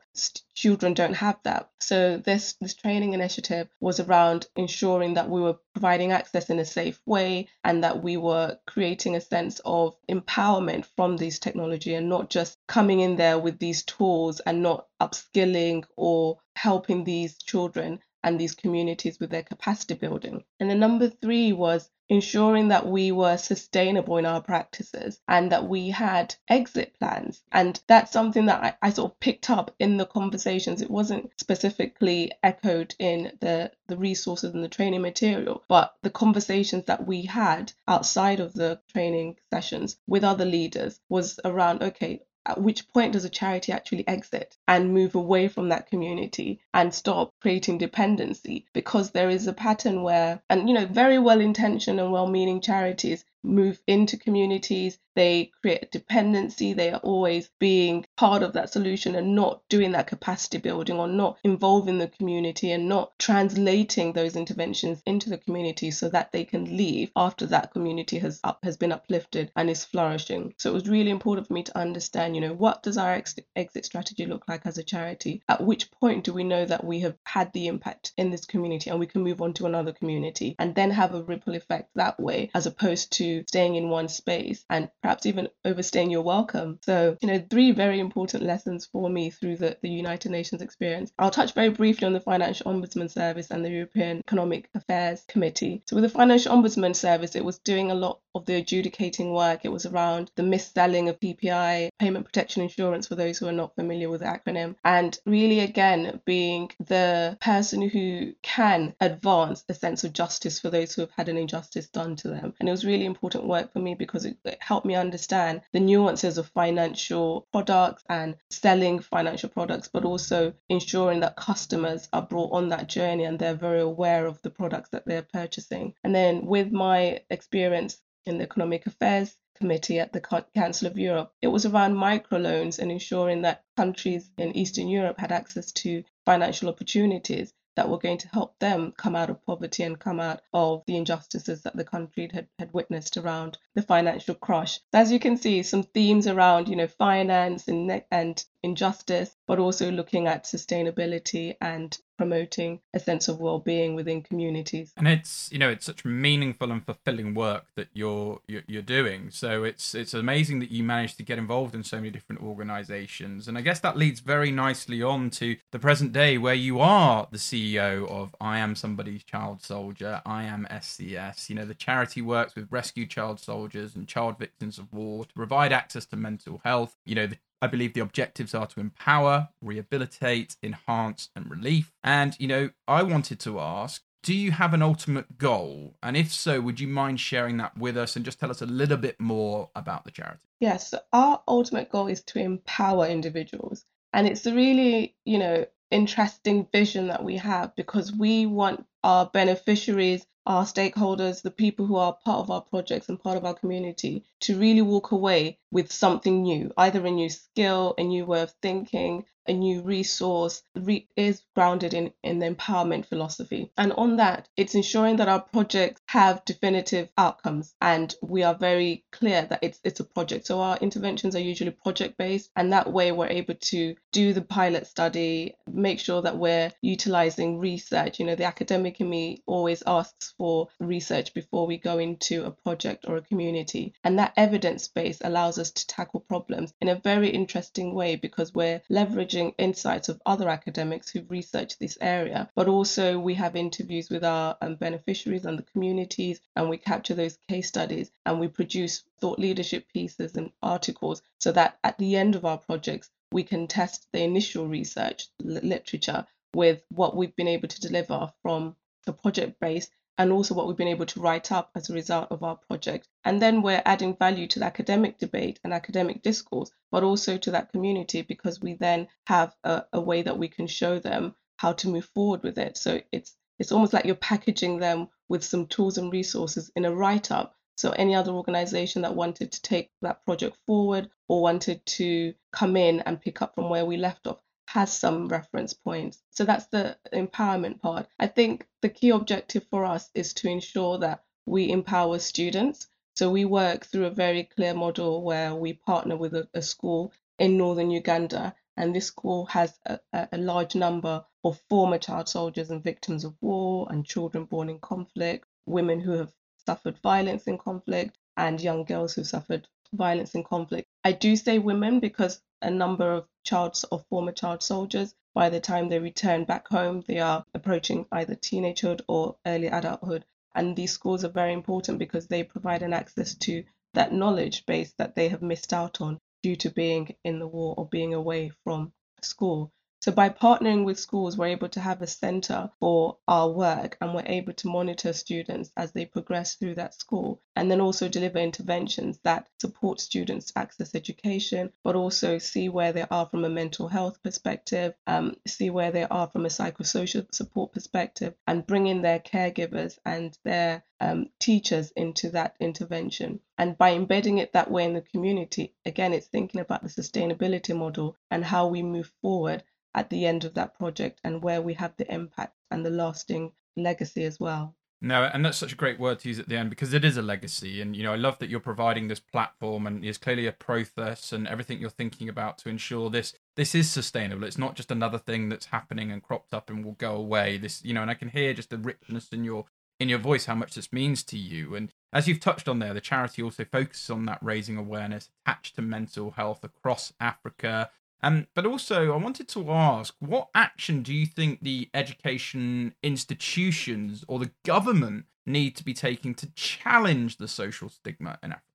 children 0.54 0.94
don't 0.94 1.14
have 1.14 1.38
that. 1.44 1.70
So 1.80 2.07
this 2.16 2.54
this 2.60 2.74
training 2.74 3.12
initiative 3.12 3.68
was 3.80 4.00
around 4.00 4.46
ensuring 4.56 5.14
that 5.14 5.28
we 5.28 5.40
were 5.40 5.58
providing 5.74 6.10
access 6.12 6.48
in 6.48 6.58
a 6.58 6.64
safe 6.64 7.00
way 7.04 7.48
and 7.62 7.84
that 7.84 8.02
we 8.02 8.16
were 8.16 8.58
creating 8.66 9.14
a 9.14 9.20
sense 9.20 9.60
of 9.64 9.94
empowerment 10.10 10.86
from 10.96 11.16
these 11.16 11.38
technology 11.38 11.94
and 11.94 12.08
not 12.08 12.30
just 12.30 12.56
coming 12.66 13.00
in 13.00 13.16
there 13.16 13.38
with 13.38 13.58
these 13.58 13.82
tools 13.84 14.40
and 14.40 14.62
not 14.62 14.86
upskilling 15.00 15.84
or 15.96 16.38
helping 16.56 17.04
these 17.04 17.36
children 17.38 18.00
and 18.28 18.38
these 18.38 18.54
communities 18.54 19.18
with 19.18 19.30
their 19.30 19.42
capacity 19.42 19.94
building. 19.94 20.44
And 20.60 20.70
the 20.70 20.74
number 20.74 21.08
three 21.08 21.54
was 21.54 21.88
ensuring 22.10 22.68
that 22.68 22.86
we 22.86 23.10
were 23.10 23.38
sustainable 23.38 24.18
in 24.18 24.26
our 24.26 24.42
practices 24.42 25.18
and 25.26 25.50
that 25.52 25.66
we 25.66 25.88
had 25.88 26.34
exit 26.48 26.94
plans. 26.98 27.42
And 27.52 27.80
that's 27.86 28.12
something 28.12 28.46
that 28.46 28.62
I, 28.62 28.88
I, 28.88 28.90
sort 28.90 29.12
of 29.12 29.20
picked 29.20 29.48
up 29.48 29.74
in 29.78 29.96
the 29.96 30.06
conversations. 30.06 30.82
It 30.82 30.90
wasn't 30.90 31.30
specifically 31.38 32.32
echoed 32.42 32.94
in 32.98 33.32
the, 33.40 33.72
the 33.88 33.96
resources 33.96 34.54
and 34.54 34.62
the 34.62 34.68
training 34.68 35.02
material, 35.02 35.64
but 35.68 35.94
the 36.02 36.10
conversations 36.10 36.84
that 36.86 37.06
we 37.06 37.22
had 37.22 37.72
outside 37.86 38.40
of 38.40 38.52
the 38.52 38.80
training 38.92 39.36
sessions 39.50 39.96
with 40.06 40.24
other 40.24 40.44
leaders 40.44 41.00
was 41.08 41.40
around 41.44 41.82
okay, 41.82 42.22
at 42.46 42.60
which 42.60 42.88
point 42.88 43.12
does 43.12 43.24
a 43.24 43.28
charity 43.28 43.72
actually 43.72 44.06
exit 44.06 44.56
and 44.66 44.94
move 44.94 45.14
away 45.14 45.48
from 45.48 45.68
that 45.68 45.88
community 45.90 46.60
and 46.72 46.94
stop 46.94 47.32
creating 47.40 47.78
dependency? 47.78 48.64
Because 48.72 49.10
there 49.10 49.30
is 49.30 49.46
a 49.46 49.52
pattern 49.52 50.02
where 50.02 50.40
and 50.48 50.68
you 50.68 50.74
know 50.74 50.86
very 50.86 51.18
well 51.18 51.40
intentioned 51.40 52.00
and 52.00 52.12
well 52.12 52.26
meaning 52.28 52.60
charities 52.60 53.24
move 53.48 53.80
into 53.86 54.16
communities 54.16 54.98
they 55.18 55.50
create 55.62 55.90
dependency. 55.90 56.72
They 56.72 56.92
are 56.92 57.00
always 57.00 57.50
being 57.58 58.06
part 58.16 58.44
of 58.44 58.52
that 58.52 58.70
solution 58.70 59.16
and 59.16 59.34
not 59.34 59.62
doing 59.68 59.90
that 59.90 60.06
capacity 60.06 60.58
building 60.58 60.96
or 60.96 61.08
not 61.08 61.38
involving 61.42 61.98
the 61.98 62.06
community 62.06 62.70
and 62.70 62.88
not 62.88 63.18
translating 63.18 64.12
those 64.12 64.36
interventions 64.36 65.02
into 65.06 65.28
the 65.28 65.38
community 65.38 65.90
so 65.90 66.08
that 66.10 66.30
they 66.30 66.44
can 66.44 66.76
leave 66.76 67.10
after 67.16 67.46
that 67.46 67.72
community 67.72 68.20
has 68.20 68.38
up, 68.44 68.60
has 68.62 68.76
been 68.76 68.92
uplifted 68.92 69.50
and 69.56 69.68
is 69.68 69.84
flourishing. 69.84 70.54
So 70.56 70.70
it 70.70 70.74
was 70.74 70.88
really 70.88 71.10
important 71.10 71.48
for 71.48 71.54
me 71.54 71.64
to 71.64 71.76
understand, 71.76 72.36
you 72.36 72.40
know, 72.40 72.54
what 72.54 72.84
does 72.84 72.96
our 72.96 73.14
ex- 73.14 73.34
exit 73.56 73.86
strategy 73.86 74.24
look 74.24 74.44
like 74.46 74.66
as 74.66 74.78
a 74.78 74.84
charity? 74.84 75.42
At 75.48 75.64
which 75.64 75.90
point 75.90 76.22
do 76.22 76.32
we 76.32 76.44
know 76.44 76.64
that 76.64 76.84
we 76.84 77.00
have 77.00 77.16
had 77.24 77.52
the 77.52 77.66
impact 77.66 78.12
in 78.16 78.30
this 78.30 78.44
community 78.44 78.88
and 78.88 79.00
we 79.00 79.06
can 79.08 79.24
move 79.24 79.42
on 79.42 79.52
to 79.54 79.66
another 79.66 79.90
community 79.90 80.54
and 80.60 80.76
then 80.76 80.92
have 80.92 81.12
a 81.12 81.24
ripple 81.24 81.56
effect 81.56 81.90
that 81.96 82.20
way 82.20 82.52
as 82.54 82.66
opposed 82.66 83.10
to 83.14 83.37
staying 83.46 83.76
in 83.76 83.88
one 83.88 84.08
space 84.08 84.64
and 84.70 84.90
perhaps 85.02 85.26
even 85.26 85.48
overstaying 85.64 86.10
your 86.10 86.22
welcome. 86.22 86.78
So, 86.82 87.16
you 87.20 87.28
know, 87.28 87.44
three 87.50 87.72
very 87.72 88.00
important 88.00 88.42
lessons 88.42 88.86
for 88.86 89.08
me 89.08 89.30
through 89.30 89.56
the, 89.56 89.76
the 89.82 89.88
United 89.88 90.30
Nations 90.30 90.62
experience. 90.62 91.12
I'll 91.18 91.30
touch 91.30 91.54
very 91.54 91.70
briefly 91.70 92.06
on 92.06 92.12
the 92.12 92.20
Financial 92.20 92.72
Ombudsman 92.72 93.10
Service 93.10 93.50
and 93.50 93.64
the 93.64 93.70
European 93.70 94.18
Economic 94.18 94.68
Affairs 94.74 95.24
Committee. 95.28 95.82
So, 95.86 95.96
with 95.96 96.04
the 96.04 96.08
Financial 96.08 96.54
Ombudsman 96.54 96.96
Service, 96.96 97.36
it 97.36 97.44
was 97.44 97.58
doing 97.58 97.90
a 97.90 97.94
lot 97.94 98.20
of 98.34 98.46
the 98.46 98.54
adjudicating 98.54 99.32
work. 99.32 99.60
It 99.64 99.72
was 99.72 99.86
around 99.86 100.30
the 100.36 100.42
mis-selling 100.42 101.08
of 101.08 101.20
PPI, 101.20 101.90
payment 101.98 102.24
protection 102.24 102.62
insurance 102.62 103.06
for 103.06 103.14
those 103.14 103.38
who 103.38 103.46
are 103.46 103.52
not 103.52 103.74
familiar 103.74 104.08
with 104.08 104.20
the 104.20 104.26
acronym, 104.26 104.76
and 104.84 105.18
really 105.26 105.60
again 105.60 106.20
being 106.24 106.70
the 106.86 107.36
person 107.40 107.88
who 107.88 108.32
can 108.42 108.94
advance 109.00 109.64
a 109.68 109.74
sense 109.74 110.04
of 110.04 110.12
justice 110.12 110.60
for 110.60 110.70
those 110.70 110.94
who 110.94 111.02
have 111.02 111.10
had 111.16 111.28
an 111.28 111.36
injustice 111.36 111.88
done 111.88 112.16
to 112.16 112.28
them. 112.28 112.54
And 112.58 112.68
it 112.68 112.72
was 112.72 112.84
really 112.84 113.04
important 113.04 113.17
work 113.22 113.72
for 113.72 113.78
me 113.78 113.94
because 113.94 114.24
it, 114.24 114.36
it 114.44 114.58
helped 114.60 114.86
me 114.86 114.94
understand 114.94 115.62
the 115.72 115.80
nuances 115.80 116.38
of 116.38 116.48
financial 116.48 117.46
products 117.52 118.04
and 118.08 118.36
selling 118.50 119.00
financial 119.00 119.48
products, 119.48 119.88
but 119.88 120.04
also 120.04 120.54
ensuring 120.68 121.20
that 121.20 121.36
customers 121.36 122.08
are 122.12 122.22
brought 122.22 122.52
on 122.52 122.68
that 122.68 122.88
journey 122.88 123.24
and 123.24 123.38
they're 123.38 123.54
very 123.54 123.80
aware 123.80 124.26
of 124.26 124.40
the 124.42 124.50
products 124.50 124.90
that 124.90 125.04
they're 125.06 125.22
purchasing. 125.22 125.94
And 126.04 126.14
then 126.14 126.46
with 126.46 126.70
my 126.72 127.20
experience 127.30 127.98
in 128.26 128.38
the 128.38 128.44
Economic 128.44 128.86
Affairs 128.86 129.36
Committee 129.56 129.98
at 129.98 130.12
the 130.12 130.20
Council 130.54 130.86
of 130.86 130.98
Europe, 130.98 131.32
it 131.42 131.48
was 131.48 131.66
around 131.66 131.94
microloans 131.94 132.78
and 132.78 132.92
ensuring 132.92 133.42
that 133.42 133.64
countries 133.76 134.30
in 134.38 134.56
Eastern 134.56 134.88
Europe 134.88 135.18
had 135.18 135.32
access 135.32 135.72
to 135.72 136.04
financial 136.24 136.68
opportunities 136.68 137.52
that 137.78 137.88
were 137.88 137.96
going 137.96 138.18
to 138.18 138.26
help 138.30 138.58
them 138.58 138.92
come 138.98 139.14
out 139.14 139.30
of 139.30 139.40
poverty 139.46 139.84
and 139.84 140.00
come 140.00 140.18
out 140.18 140.42
of 140.52 140.82
the 140.88 140.96
injustices 140.96 141.62
that 141.62 141.76
the 141.76 141.84
country 141.84 142.28
had, 142.34 142.48
had 142.58 142.72
witnessed 142.72 143.16
around 143.16 143.56
the 143.76 143.82
financial 143.82 144.34
crash. 144.34 144.80
As 144.92 145.12
you 145.12 145.20
can 145.20 145.36
see, 145.36 145.62
some 145.62 145.84
themes 145.84 146.26
around, 146.26 146.66
you 146.66 146.74
know, 146.74 146.88
finance 146.88 147.68
and, 147.68 148.02
and 148.10 148.44
injustice, 148.64 149.36
but 149.46 149.60
also 149.60 149.92
looking 149.92 150.26
at 150.26 150.42
sustainability 150.42 151.54
and 151.60 151.96
promoting 152.18 152.80
a 152.92 152.98
sense 152.98 153.28
of 153.28 153.38
well-being 153.40 153.94
within 153.94 154.20
communities. 154.20 154.92
And 154.96 155.08
it's 155.08 155.48
you 155.50 155.58
know 155.58 155.70
it's 155.70 155.86
such 155.86 156.04
meaningful 156.04 156.70
and 156.70 156.84
fulfilling 156.84 157.32
work 157.32 157.66
that 157.76 157.88
you're 157.94 158.40
you're, 158.46 158.82
doing. 158.82 159.30
So 159.30 159.64
it's 159.64 159.94
it's 159.94 160.14
amazing 160.14 160.60
that 160.60 160.70
you 160.70 160.82
managed 160.82 161.16
to 161.18 161.22
get 161.22 161.38
involved 161.38 161.74
in 161.74 161.82
so 161.82 161.98
many 161.98 162.10
different 162.10 162.42
organisations. 162.42 163.46
And 163.46 163.56
I 163.56 163.60
guess 163.60 163.80
that 163.80 163.96
leads 163.96 164.20
very 164.20 164.50
nicely 164.50 165.02
on 165.02 165.30
to 165.30 165.56
the 165.72 165.78
present 165.78 166.12
day, 166.12 166.38
where 166.38 166.54
you 166.54 166.80
are 166.80 167.28
the 167.30 167.38
CEO 167.38 168.08
of 168.08 168.34
I 168.40 168.58
Am 168.58 168.74
Somebody's 168.74 169.24
Child 169.24 169.62
Soldier. 169.62 170.22
I 170.26 170.44
am 170.44 170.66
SCS. 170.70 171.48
You 171.48 171.56
know 171.56 171.64
the 171.64 171.74
charity 171.74 172.22
works 172.22 172.54
with 172.56 172.68
rescued 172.70 173.10
child 173.10 173.40
soldiers 173.40 173.94
and 173.94 174.08
child 174.08 174.38
victims 174.38 174.78
of 174.78 174.92
war 174.92 175.24
to 175.24 175.34
provide 175.34 175.72
access 175.72 176.06
to 176.06 176.16
mental 176.16 176.60
health. 176.64 176.96
You 177.04 177.14
know 177.14 177.26
the 177.26 177.38
I 177.60 177.66
believe 177.66 177.94
the 177.94 178.00
objectives 178.00 178.54
are 178.54 178.66
to 178.66 178.80
empower, 178.80 179.48
rehabilitate, 179.60 180.56
enhance, 180.62 181.30
and 181.34 181.50
relief. 181.50 181.92
And, 182.02 182.36
you 182.38 182.48
know, 182.48 182.70
I 182.86 183.02
wanted 183.02 183.40
to 183.40 183.58
ask 183.60 184.02
do 184.22 184.34
you 184.34 184.50
have 184.50 184.74
an 184.74 184.82
ultimate 184.82 185.38
goal? 185.38 185.96
And 186.02 186.16
if 186.16 186.32
so, 186.32 186.60
would 186.60 186.80
you 186.80 186.88
mind 186.88 187.20
sharing 187.20 187.56
that 187.58 187.78
with 187.78 187.96
us 187.96 188.16
and 188.16 188.24
just 188.24 188.40
tell 188.40 188.50
us 188.50 188.60
a 188.60 188.66
little 188.66 188.96
bit 188.96 189.18
more 189.20 189.70
about 189.76 190.04
the 190.04 190.10
charity? 190.10 190.42
Yes, 190.60 190.92
our 191.12 191.40
ultimate 191.46 191.88
goal 191.90 192.08
is 192.08 192.22
to 192.24 192.40
empower 192.40 193.06
individuals. 193.06 193.84
And 194.12 194.26
it's 194.26 194.44
a 194.44 194.54
really, 194.54 195.14
you 195.24 195.38
know, 195.38 195.66
interesting 195.90 196.66
vision 196.72 197.06
that 197.08 197.24
we 197.24 197.36
have 197.36 197.74
because 197.76 198.12
we 198.12 198.44
want 198.44 198.84
our 199.04 199.26
beneficiaries 199.26 200.26
our 200.48 200.64
stakeholders, 200.64 201.42
the 201.42 201.50
people 201.50 201.86
who 201.86 201.96
are 201.96 202.18
part 202.24 202.40
of 202.40 202.50
our 202.50 202.62
projects 202.62 203.08
and 203.08 203.22
part 203.22 203.36
of 203.36 203.44
our 203.44 203.54
community, 203.54 204.24
to 204.40 204.58
really 204.58 204.82
walk 204.82 205.12
away 205.12 205.58
with 205.70 205.92
something 205.92 206.42
new, 206.42 206.72
either 206.78 207.04
a 207.06 207.10
new 207.10 207.28
skill, 207.28 207.94
a 207.98 208.02
new 208.02 208.24
way 208.24 208.40
of 208.42 208.50
thinking, 208.62 209.26
a 209.48 209.52
new 209.52 209.82
resource 209.82 210.62
re- 210.74 211.08
is 211.16 211.42
grounded 211.54 211.94
in, 211.94 212.12
in 212.22 212.38
the 212.38 212.50
empowerment 212.50 213.06
philosophy. 213.06 213.70
And 213.76 213.92
on 213.92 214.16
that, 214.16 214.48
it's 214.56 214.74
ensuring 214.74 215.16
that 215.16 215.28
our 215.28 215.40
projects 215.40 216.00
have 216.06 216.44
definitive 216.44 217.08
outcomes 217.16 217.74
and 217.80 218.14
we 218.22 218.42
are 218.42 218.54
very 218.54 219.04
clear 219.12 219.42
that 219.42 219.60
it's 219.62 219.80
it's 219.84 220.00
a 220.00 220.04
project. 220.04 220.46
So 220.46 220.60
our 220.60 220.76
interventions 220.78 221.34
are 221.34 221.40
usually 221.40 221.70
project 221.70 222.16
based 222.18 222.50
and 222.56 222.72
that 222.72 222.92
way 222.92 223.12
we're 223.12 223.28
able 223.28 223.54
to 223.54 223.94
do 224.12 224.32
the 224.32 224.42
pilot 224.42 224.86
study, 224.86 225.54
make 225.66 226.00
sure 226.00 226.22
that 226.22 226.38
we're 226.38 226.72
utilizing 226.82 227.58
research. 227.58 228.18
You 228.18 228.26
know, 228.26 228.34
the 228.34 228.44
academic 228.44 229.00
in 229.00 229.08
me 229.08 229.42
always 229.46 229.82
asks 229.86 230.34
for 230.36 230.68
research 230.80 231.34
before 231.34 231.66
we 231.66 231.78
go 231.78 231.98
into 231.98 232.44
a 232.44 232.50
project 232.50 233.04
or 233.08 233.16
a 233.16 233.22
community. 233.22 233.94
And 234.04 234.18
that 234.18 234.32
evidence 234.36 234.88
base 234.88 235.18
allows 235.22 235.58
us 235.58 235.70
to 235.72 235.86
tackle 235.86 236.20
problems 236.20 236.72
in 236.80 236.88
a 236.88 236.96
very 236.96 237.30
interesting 237.30 237.94
way 237.94 238.16
because 238.16 238.52
we're 238.52 238.82
leveraging 238.90 239.37
insights 239.58 240.08
of 240.08 240.20
other 240.26 240.48
academics 240.48 241.10
who've 241.10 241.30
researched 241.30 241.78
this 241.78 241.96
area, 242.00 242.50
but 242.54 242.68
also 242.68 243.18
we 243.18 243.34
have 243.34 243.56
interviews 243.56 244.10
with 244.10 244.24
our 244.24 244.56
um, 244.60 244.74
beneficiaries 244.74 245.44
and 245.44 245.58
the 245.58 245.70
communities, 245.72 246.40
and 246.56 246.68
we 246.68 246.76
capture 246.76 247.14
those 247.14 247.38
case 247.48 247.68
studies 247.68 248.10
and 248.26 248.40
we 248.40 248.48
produce 248.48 249.04
thought 249.20 249.38
leadership 249.38 249.86
pieces 249.92 250.34
and 250.36 250.50
articles 250.62 251.22
so 251.38 251.52
that 251.52 251.78
at 251.84 251.98
the 251.98 252.16
end 252.16 252.34
of 252.34 252.44
our 252.44 252.58
projects, 252.58 253.10
we 253.32 253.42
can 253.42 253.66
test 253.66 254.06
the 254.12 254.22
initial 254.22 254.66
research 254.66 255.28
literature 255.40 256.26
with 256.54 256.82
what 256.88 257.16
we've 257.16 257.36
been 257.36 257.48
able 257.48 257.68
to 257.68 257.80
deliver 257.80 258.32
from 258.42 258.74
the 259.06 259.12
project 259.12 259.60
base 259.60 259.88
and 260.18 260.32
also 260.32 260.52
what 260.52 260.66
we've 260.66 260.76
been 260.76 260.88
able 260.88 261.06
to 261.06 261.20
write 261.20 261.52
up 261.52 261.70
as 261.76 261.88
a 261.88 261.94
result 261.94 262.26
of 262.30 262.42
our 262.42 262.56
project. 262.56 263.08
And 263.24 263.40
then 263.40 263.62
we're 263.62 263.82
adding 263.84 264.16
value 264.16 264.48
to 264.48 264.58
the 264.58 264.64
academic 264.64 265.16
debate 265.18 265.60
and 265.62 265.72
academic 265.72 266.22
discourse, 266.22 266.70
but 266.90 267.04
also 267.04 267.38
to 267.38 267.50
that 267.52 267.70
community 267.70 268.22
because 268.22 268.60
we 268.60 268.74
then 268.74 269.06
have 269.28 269.54
a, 269.62 269.84
a 269.92 270.00
way 270.00 270.22
that 270.22 270.36
we 270.36 270.48
can 270.48 270.66
show 270.66 270.98
them 270.98 271.36
how 271.56 271.72
to 271.74 271.88
move 271.88 272.06
forward 272.14 272.42
with 272.42 272.58
it. 272.58 272.76
So 272.76 273.00
it's 273.12 273.36
it's 273.60 273.72
almost 273.72 273.92
like 273.92 274.04
you're 274.04 274.14
packaging 274.14 274.78
them 274.78 275.08
with 275.28 275.42
some 275.42 275.66
tools 275.66 275.98
and 275.98 276.12
resources 276.12 276.70
in 276.76 276.84
a 276.84 276.94
write 276.94 277.30
up. 277.32 277.56
So 277.76 277.90
any 277.90 278.14
other 278.14 278.32
organization 278.32 279.02
that 279.02 279.14
wanted 279.14 279.52
to 279.52 279.62
take 279.62 279.90
that 280.02 280.24
project 280.24 280.56
forward 280.66 281.10
or 281.28 281.42
wanted 281.42 281.84
to 281.86 282.34
come 282.52 282.76
in 282.76 283.00
and 283.00 283.20
pick 283.20 283.42
up 283.42 283.54
from 283.54 283.68
where 283.68 283.84
we 283.84 283.96
left 283.96 284.26
off 284.26 284.40
has 284.74 284.92
some 284.92 285.28
reference 285.28 285.72
points. 285.72 286.22
So 286.30 286.44
that's 286.44 286.66
the 286.66 286.94
empowerment 287.10 287.80
part. 287.80 288.06
I 288.18 288.26
think 288.26 288.66
the 288.82 288.90
key 288.90 289.08
objective 289.10 289.64
for 289.70 289.86
us 289.86 290.10
is 290.14 290.34
to 290.34 290.48
ensure 290.48 290.98
that 290.98 291.24
we 291.46 291.70
empower 291.70 292.18
students. 292.18 292.86
So 293.16 293.30
we 293.30 293.46
work 293.46 293.86
through 293.86 294.04
a 294.04 294.10
very 294.24 294.44
clear 294.44 294.74
model 294.74 295.22
where 295.22 295.54
we 295.54 295.72
partner 295.72 296.16
with 296.16 296.34
a, 296.34 296.46
a 296.52 296.60
school 296.60 297.12
in 297.38 297.56
northern 297.56 297.90
Uganda, 297.90 298.54
and 298.76 298.94
this 298.94 299.06
school 299.06 299.46
has 299.46 299.78
a, 299.86 299.98
a 300.12 300.36
large 300.36 300.74
number 300.74 301.24
of 301.44 301.58
former 301.70 301.96
child 301.98 302.28
soldiers 302.28 302.68
and 302.70 302.84
victims 302.84 303.24
of 303.24 303.34
war, 303.40 303.86
and 303.90 304.04
children 304.04 304.44
born 304.44 304.68
in 304.68 304.78
conflict, 304.80 305.46
women 305.64 305.98
who 305.98 306.12
have 306.12 306.32
suffered 306.66 306.98
violence 306.98 307.44
in 307.46 307.56
conflict, 307.56 308.18
and 308.36 308.60
young 308.60 308.84
girls 308.84 309.14
who 309.14 309.24
suffered 309.24 309.66
violence 309.94 310.34
in 310.34 310.44
conflict. 310.44 310.86
I 311.02 311.12
do 311.12 311.36
say 311.36 311.58
women 311.58 312.00
because 312.00 312.42
a 312.60 312.70
number 312.70 313.12
of 313.12 313.28
child 313.44 313.80
or 313.90 314.00
former 314.10 314.32
child 314.32 314.62
soldiers, 314.62 315.14
by 315.34 315.48
the 315.48 315.60
time 315.60 315.88
they 315.88 315.98
return 315.98 316.44
back 316.44 316.66
home, 316.68 317.04
they 317.06 317.20
are 317.20 317.44
approaching 317.54 318.06
either 318.10 318.34
teenagehood 318.34 319.00
or 319.08 319.36
early 319.46 319.68
adulthood. 319.68 320.24
And 320.54 320.74
these 320.74 320.92
schools 320.92 321.24
are 321.24 321.28
very 321.28 321.52
important 321.52 321.98
because 321.98 322.26
they 322.26 322.42
provide 322.42 322.82
an 322.82 322.92
access 322.92 323.34
to 323.36 323.64
that 323.94 324.12
knowledge 324.12 324.66
base 324.66 324.92
that 324.98 325.14
they 325.14 325.28
have 325.28 325.42
missed 325.42 325.72
out 325.72 326.00
on 326.00 326.18
due 326.42 326.56
to 326.56 326.70
being 326.70 327.14
in 327.24 327.38
the 327.38 327.46
war 327.46 327.74
or 327.76 327.86
being 327.88 328.14
away 328.14 328.50
from 328.64 328.92
school. 329.22 329.72
So 330.00 330.12
by 330.12 330.28
partnering 330.28 330.84
with 330.84 331.00
schools, 331.00 331.36
we're 331.36 331.48
able 331.48 331.70
to 331.70 331.80
have 331.80 332.02
a 332.02 332.06
center 332.06 332.70
for 332.78 333.18
our 333.26 333.50
work 333.50 333.98
and 334.00 334.14
we're 334.14 334.22
able 334.26 334.52
to 334.52 334.68
monitor 334.68 335.12
students 335.12 335.72
as 335.76 335.90
they 335.90 336.06
progress 336.06 336.54
through 336.54 336.76
that 336.76 336.94
school 336.94 337.42
and 337.56 337.68
then 337.68 337.80
also 337.80 338.08
deliver 338.08 338.38
interventions 338.38 339.18
that 339.24 339.48
support 339.60 340.00
students 340.00 340.52
to 340.52 340.58
access 340.60 340.94
education, 340.94 341.72
but 341.82 341.96
also 341.96 342.38
see 342.38 342.68
where 342.68 342.92
they 342.92 343.04
are 343.10 343.26
from 343.26 343.44
a 343.44 343.48
mental 343.48 343.88
health 343.88 344.22
perspective, 344.22 344.94
um, 345.08 345.34
see 345.48 345.68
where 345.68 345.90
they 345.90 346.04
are 346.04 346.28
from 346.28 346.46
a 346.46 346.48
psychosocial 346.48 347.26
support 347.34 347.72
perspective, 347.72 348.34
and 348.46 348.68
bring 348.68 348.86
in 348.86 349.02
their 349.02 349.18
caregivers 349.18 349.98
and 350.06 350.38
their 350.44 350.84
um, 351.00 351.28
teachers 351.40 351.90
into 351.96 352.30
that 352.30 352.54
intervention. 352.60 353.40
And 353.58 353.76
by 353.76 353.94
embedding 353.94 354.38
it 354.38 354.52
that 354.52 354.70
way 354.70 354.84
in 354.84 354.94
the 354.94 355.02
community, 355.02 355.74
again, 355.84 356.12
it's 356.12 356.28
thinking 356.28 356.60
about 356.60 356.82
the 356.82 356.88
sustainability 356.88 357.76
model 357.76 358.16
and 358.30 358.44
how 358.44 358.68
we 358.68 358.82
move 358.82 359.12
forward 359.20 359.64
at 359.98 360.10
the 360.10 360.26
end 360.26 360.44
of 360.44 360.54
that 360.54 360.78
project 360.78 361.20
and 361.24 361.42
where 361.42 361.60
we 361.60 361.74
have 361.74 361.92
the 361.96 362.14
impact 362.14 362.54
and 362.70 362.86
the 362.86 362.90
lasting 362.90 363.50
legacy 363.76 364.22
as 364.22 364.38
well. 364.38 364.76
No, 365.00 365.24
and 365.24 365.44
that's 365.44 365.58
such 365.58 365.72
a 365.72 365.76
great 365.76 365.98
word 365.98 366.20
to 366.20 366.28
use 366.28 366.38
at 366.38 366.48
the 366.48 366.56
end 366.56 366.70
because 366.70 366.92
it 366.92 367.04
is 367.04 367.16
a 367.16 367.22
legacy. 367.22 367.80
And, 367.80 367.96
you 367.96 368.04
know, 368.04 368.12
I 368.12 368.16
love 368.16 368.38
that 368.38 368.48
you're 368.48 368.60
providing 368.60 369.08
this 369.08 369.20
platform 369.20 369.88
and 369.88 370.02
there's 370.02 370.18
clearly 370.18 370.46
a 370.46 370.52
process 370.52 371.32
and 371.32 371.48
everything 371.48 371.80
you're 371.80 371.90
thinking 371.90 372.28
about 372.28 372.58
to 372.58 372.68
ensure 372.68 373.10
this 373.10 373.34
this 373.56 373.74
is 373.74 373.90
sustainable. 373.90 374.44
It's 374.44 374.58
not 374.58 374.76
just 374.76 374.92
another 374.92 375.18
thing 375.18 375.48
that's 375.48 375.66
happening 375.66 376.12
and 376.12 376.22
cropped 376.22 376.54
up 376.54 376.70
and 376.70 376.84
will 376.84 376.92
go 376.92 377.16
away. 377.16 377.58
This, 377.58 377.84
you 377.84 377.92
know, 377.92 378.02
and 378.02 378.10
I 378.10 378.14
can 378.14 378.28
hear 378.28 378.54
just 378.54 378.70
the 378.70 378.78
richness 378.78 379.28
in 379.32 379.42
your 379.42 379.64
in 379.98 380.08
your 380.08 380.18
voice 380.18 380.46
how 380.46 380.54
much 380.54 380.74
this 380.74 380.92
means 380.92 381.24
to 381.24 381.36
you. 381.36 381.74
And 381.74 381.92
as 382.12 382.28
you've 382.28 382.40
touched 382.40 382.68
on 382.68 382.78
there, 382.78 382.94
the 382.94 383.00
charity 383.00 383.42
also 383.42 383.64
focuses 383.64 384.10
on 384.10 384.26
that 384.26 384.38
raising 384.42 384.76
awareness 384.76 385.30
attached 385.44 385.74
to 385.76 385.82
mental 385.82 386.32
health 386.32 386.62
across 386.62 387.12
Africa 387.20 387.90
um, 388.22 388.46
but 388.54 388.66
also, 388.66 389.12
I 389.12 389.16
wanted 389.16 389.48
to 389.48 389.70
ask 389.70 390.14
what 390.18 390.48
action 390.54 391.02
do 391.02 391.14
you 391.14 391.26
think 391.26 391.60
the 391.62 391.88
education 391.94 392.94
institutions 393.02 394.24
or 394.26 394.38
the 394.38 394.50
government 394.64 395.26
need 395.46 395.76
to 395.76 395.84
be 395.84 395.94
taking 395.94 396.34
to 396.34 396.50
challenge 396.54 397.36
the 397.36 397.48
social 397.48 397.88
stigma 397.88 398.38
in 398.42 398.52
Africa? 398.52 398.67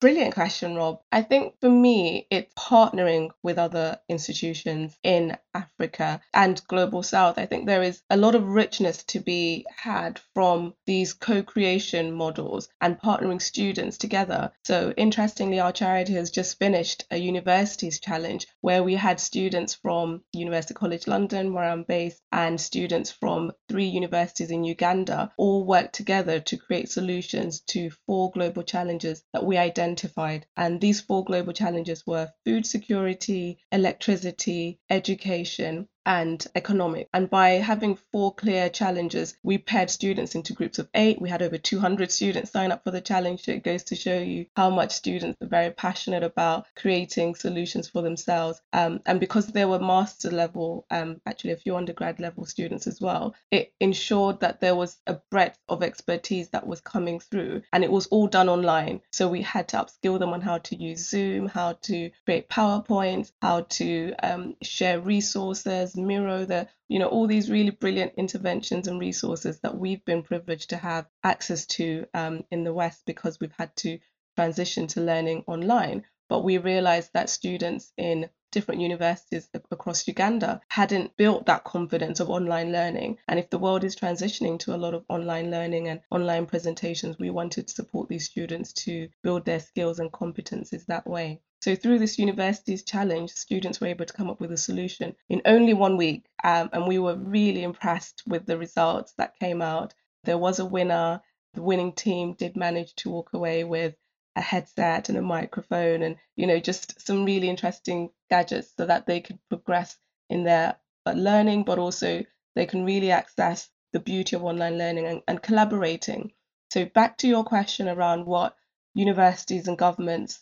Brilliant 0.00 0.32
question, 0.32 0.76
Rob. 0.76 1.02
I 1.12 1.20
think 1.20 1.60
for 1.60 1.68
me, 1.68 2.26
it's 2.30 2.54
partnering 2.54 3.32
with 3.42 3.58
other 3.58 4.00
institutions 4.08 4.96
in 5.02 5.36
Africa 5.52 6.22
and 6.32 6.62
Global 6.68 7.02
South. 7.02 7.36
I 7.36 7.44
think 7.44 7.66
there 7.66 7.82
is 7.82 8.00
a 8.08 8.16
lot 8.16 8.34
of 8.34 8.48
richness 8.48 9.02
to 9.08 9.20
be 9.20 9.66
had 9.76 10.18
from 10.32 10.72
these 10.86 11.12
co 11.12 11.42
creation 11.42 12.12
models 12.12 12.70
and 12.80 12.98
partnering 12.98 13.42
students 13.42 13.98
together. 13.98 14.52
So, 14.64 14.94
interestingly, 14.96 15.60
our 15.60 15.72
charity 15.72 16.14
has 16.14 16.30
just 16.30 16.58
finished 16.58 17.04
a 17.10 17.18
universities 17.18 18.00
challenge 18.00 18.46
where 18.62 18.82
we 18.82 18.94
had 18.94 19.20
students 19.20 19.74
from 19.74 20.22
University 20.32 20.72
College 20.72 21.08
London, 21.08 21.52
where 21.52 21.64
I'm 21.64 21.82
based, 21.82 22.22
and 22.32 22.58
students 22.58 23.10
from 23.10 23.52
three 23.68 23.88
universities 23.88 24.50
in 24.50 24.64
Uganda 24.64 25.30
all 25.36 25.66
work 25.66 25.92
together 25.92 26.40
to 26.40 26.56
create 26.56 26.88
solutions 26.88 27.60
to 27.66 27.90
four 28.06 28.30
global 28.30 28.62
challenges 28.62 29.22
that 29.34 29.44
we 29.44 29.58
identified 29.58 29.89
identified. 29.90 30.46
And 30.56 30.80
these 30.80 31.00
four 31.00 31.24
global 31.24 31.52
challenges 31.52 32.06
were 32.06 32.30
food 32.44 32.64
security, 32.64 33.58
electricity, 33.72 34.78
education, 34.88 35.88
and 36.06 36.46
economic. 36.54 37.08
And 37.12 37.28
by 37.28 37.50
having 37.50 37.98
four 38.12 38.34
clear 38.34 38.68
challenges, 38.68 39.36
we 39.42 39.58
paired 39.58 39.90
students 39.90 40.34
into 40.34 40.52
groups 40.52 40.78
of 40.78 40.88
eight. 40.94 41.20
We 41.20 41.28
had 41.28 41.42
over 41.42 41.58
200 41.58 42.10
students 42.10 42.50
sign 42.50 42.72
up 42.72 42.84
for 42.84 42.90
the 42.90 43.00
challenge. 43.00 43.48
It 43.48 43.64
goes 43.64 43.84
to 43.84 43.96
show 43.96 44.18
you 44.18 44.46
how 44.56 44.70
much 44.70 44.92
students 44.92 45.40
are 45.42 45.46
very 45.46 45.70
passionate 45.70 46.22
about 46.22 46.66
creating 46.76 47.34
solutions 47.34 47.88
for 47.88 48.02
themselves. 48.02 48.60
Um, 48.72 49.00
and 49.06 49.20
because 49.20 49.46
there 49.48 49.68
were 49.68 49.78
master 49.78 50.30
level, 50.30 50.86
um, 50.90 51.20
actually 51.26 51.52
a 51.52 51.56
few 51.56 51.76
undergrad 51.76 52.20
level 52.20 52.44
students 52.46 52.86
as 52.86 53.00
well, 53.00 53.34
it 53.50 53.72
ensured 53.80 54.40
that 54.40 54.60
there 54.60 54.74
was 54.74 54.96
a 55.06 55.14
breadth 55.30 55.58
of 55.68 55.82
expertise 55.82 56.48
that 56.50 56.66
was 56.66 56.80
coming 56.80 57.20
through. 57.20 57.62
And 57.72 57.84
it 57.84 57.92
was 57.92 58.06
all 58.06 58.26
done 58.26 58.48
online. 58.48 59.00
So 59.12 59.28
we 59.28 59.42
had 59.42 59.68
to 59.68 59.76
upskill 59.76 60.18
them 60.18 60.32
on 60.32 60.40
how 60.40 60.58
to 60.58 60.76
use 60.76 61.08
Zoom, 61.08 61.46
how 61.46 61.74
to 61.82 62.10
create 62.24 62.48
PowerPoints, 62.48 63.32
how 63.42 63.62
to 63.62 64.14
um, 64.22 64.56
share 64.62 65.00
resources 65.00 65.89
Miro, 65.96 66.44
the 66.44 66.68
you 66.88 66.98
know 66.98 67.08
all 67.08 67.26
these 67.26 67.50
really 67.50 67.70
brilliant 67.70 68.14
interventions 68.16 68.88
and 68.88 69.00
resources 69.00 69.60
that 69.60 69.76
we've 69.76 70.04
been 70.04 70.22
privileged 70.22 70.70
to 70.70 70.76
have 70.76 71.06
access 71.22 71.66
to 71.66 72.06
um, 72.14 72.44
in 72.50 72.64
the 72.64 72.72
West 72.72 73.02
because 73.06 73.38
we've 73.40 73.54
had 73.58 73.74
to 73.76 73.98
transition 74.36 74.86
to 74.88 75.00
learning 75.00 75.44
online. 75.46 76.04
But 76.28 76.44
we 76.44 76.58
realized 76.58 77.12
that 77.14 77.28
students 77.28 77.92
in 77.96 78.30
different 78.52 78.80
universities 78.80 79.48
across 79.70 80.06
Uganda 80.08 80.60
hadn't 80.68 81.16
built 81.16 81.46
that 81.46 81.64
confidence 81.64 82.20
of 82.20 82.30
online 82.30 82.72
learning. 82.72 83.18
And 83.28 83.38
if 83.38 83.50
the 83.50 83.58
world 83.58 83.84
is 83.84 83.96
transitioning 83.96 84.58
to 84.60 84.74
a 84.74 84.78
lot 84.78 84.94
of 84.94 85.04
online 85.08 85.50
learning 85.50 85.88
and 85.88 86.00
online 86.10 86.46
presentations, 86.46 87.18
we 87.18 87.30
wanted 87.30 87.68
to 87.68 87.74
support 87.74 88.08
these 88.08 88.26
students 88.26 88.72
to 88.84 89.08
build 89.22 89.44
their 89.44 89.60
skills 89.60 89.98
and 89.98 90.10
competencies 90.10 90.86
that 90.86 91.06
way. 91.06 91.40
So 91.60 91.76
through 91.76 91.98
this 91.98 92.18
university's 92.18 92.82
challenge, 92.82 93.32
students 93.32 93.80
were 93.80 93.88
able 93.88 94.06
to 94.06 94.14
come 94.14 94.30
up 94.30 94.40
with 94.40 94.50
a 94.50 94.56
solution 94.56 95.14
in 95.28 95.42
only 95.44 95.74
one 95.74 95.98
week. 95.98 96.24
Um, 96.42 96.70
and 96.72 96.86
we 96.86 96.98
were 96.98 97.16
really 97.16 97.62
impressed 97.62 98.22
with 98.26 98.46
the 98.46 98.56
results 98.56 99.12
that 99.18 99.38
came 99.38 99.60
out. 99.60 99.92
There 100.24 100.38
was 100.38 100.58
a 100.58 100.64
winner. 100.64 101.20
The 101.52 101.62
winning 101.62 101.92
team 101.92 102.32
did 102.32 102.56
manage 102.56 102.94
to 102.96 103.10
walk 103.10 103.34
away 103.34 103.64
with 103.64 103.94
a 104.36 104.40
headset 104.40 105.10
and 105.10 105.18
a 105.18 105.22
microphone 105.22 106.02
and, 106.02 106.16
you 106.34 106.46
know, 106.46 106.60
just 106.60 106.98
some 107.04 107.26
really 107.26 107.50
interesting 107.50 108.10
gadgets 108.30 108.72
so 108.74 108.86
that 108.86 109.06
they 109.06 109.20
could 109.20 109.38
progress 109.50 109.98
in 110.30 110.44
their 110.44 110.76
uh, 111.04 111.12
learning, 111.12 111.64
but 111.64 111.78
also 111.78 112.24
they 112.54 112.64
can 112.64 112.84
really 112.84 113.10
access 113.10 113.68
the 113.92 114.00
beauty 114.00 114.36
of 114.36 114.44
online 114.44 114.78
learning 114.78 115.06
and, 115.06 115.22
and 115.28 115.42
collaborating. 115.42 116.32
So, 116.72 116.84
back 116.86 117.18
to 117.18 117.28
your 117.28 117.44
question 117.44 117.88
around 117.88 118.24
what 118.24 118.56
universities 118.94 119.66
and 119.66 119.76
governments 119.76 120.40